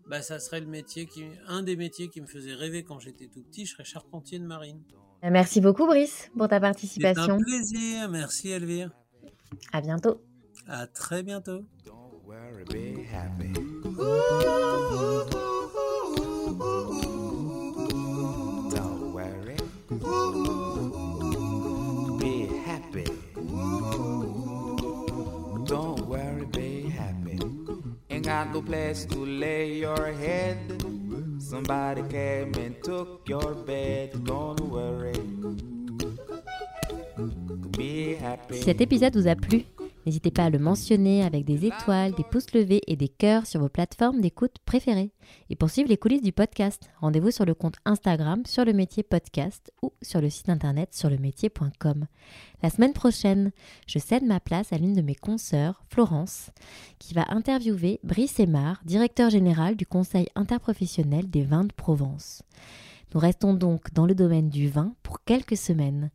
bah 0.07 0.21
ça 0.21 0.39
serait 0.41 0.61
le 0.61 0.67
métier 0.67 1.07
qui, 1.07 1.25
un 1.47 1.63
des 1.63 1.77
métiers 1.77 2.11
qui 2.11 2.21
me 2.21 2.27
faisait 2.27 2.55
rêver 2.55 2.83
quand 2.83 2.99
j'étais 2.99 3.29
tout 3.29 3.43
petit, 3.43 3.65
je 3.65 3.73
serais 3.73 3.85
charpentier 3.85 4.39
de 4.39 4.45
marine. 4.45 4.83
Euh, 5.25 5.31
Merci 5.31 5.61
beaucoup 5.61 5.87
Brice 5.87 6.31
pour 6.37 6.49
ta 6.49 6.57
C'est 6.57 6.61
participation. 6.61 7.35
un 7.35 7.39
plaisir, 7.43 8.09
merci 8.09 8.51
Elvire. 8.51 8.91
À 9.73 9.81
bientôt. 9.81 10.21
À 10.69 10.87
très 10.87 11.23
bientôt. 11.23 11.63
Don't 11.85 12.23
worry. 12.27 12.65
Be 22.19 22.49
happy. 22.67 23.05
Don't 25.65 26.07
worry, 26.09 26.45
be 26.53 26.89
happy. 26.89 27.39
Ain't 28.11 28.25
got 28.25 28.53
no 28.53 28.61
place 28.63 29.05
to 29.07 29.25
lay 29.25 29.79
your 29.79 30.13
head. 30.13 30.57
Somebody 31.49 32.03
came 32.11 32.53
and 32.61 32.77
took 32.85 33.27
your 33.27 33.55
bed. 33.55 34.23
Don't 34.23 34.61
worry. 34.69 35.19
Be 37.75 38.17
happy. 38.17 38.61
Cet 38.61 38.83
épisode 38.83 39.17
vous 39.17 39.27
a 39.27 39.35
plu, 39.35 39.65
n'hésitez 40.09 40.31
pas 40.31 40.45
à 40.45 40.51
le 40.51 40.59
mentionner 40.59 41.23
avec 41.23 41.45
des 41.45 41.67
étoiles, 41.67 42.15
des 42.15 42.25
pouces 42.25 42.55
levés 42.55 42.81
et 42.87 42.97
des 42.97 43.09
cœurs 43.09 43.45
sur 43.45 43.61
vos 43.61 43.69
plateformes 43.69 44.23
d'écoute 44.23 44.57
préférées. 44.65 45.11
Et 45.51 45.57
pour 45.57 45.69
suivre 45.69 45.91
les 45.91 45.99
coulisses 45.99 46.23
du 46.23 46.33
podcast, 46.33 46.89
rendez-vous 47.03 47.31
sur 47.31 47.45
le 47.45 47.53
compte 47.53 47.77
Instagram 47.85 48.43
sur 48.47 48.65
le 48.65 48.73
métier 48.73 49.03
podcast 49.03 49.71
ou 49.83 49.93
sur 50.01 50.23
le 50.23 50.31
site 50.31 50.49
internet 50.49 50.95
sur 50.95 51.11
le 51.11 51.19
métier.com. 51.19 52.07
La 52.63 52.71
semaine 52.71 52.95
prochaine, 52.95 53.53
je 53.87 53.99
cède 53.99 54.25
ma 54.25 54.41
place 54.41 54.73
à 54.73 54.79
l'une 54.79 54.95
de 54.95 55.03
mes 55.03 55.15
consoeurs, 55.15 55.85
Florence, 55.91 56.53
qui 56.99 57.13
va 57.13 57.27
interviewer 57.29 58.01
Brice 58.03 58.41
Aymar, 58.41 58.81
directeur 58.87 59.29
général 59.29 59.77
du 59.77 59.85
Conseil 59.85 60.29
interprofessionnel 60.35 61.29
des 61.29 61.43
vins 61.43 61.65
de 61.65 61.73
Provence. 61.75 62.43
Nous 63.13 63.21
restons 63.21 63.53
donc 63.53 63.93
dans 63.93 64.07
le 64.07 64.15
domaine 64.15 64.49
du 64.49 64.69
vin 64.71 64.95
pour 65.03 65.23
quelques 65.25 65.59
semaines. 65.59 66.11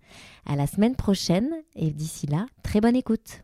À 0.48 0.56
la 0.56 0.66
semaine 0.66 0.96
prochaine 0.96 1.52
et 1.76 1.92
d'ici 1.92 2.26
là, 2.26 2.48
très 2.64 2.82
bonne 2.82 2.96
écoute. 2.96 3.44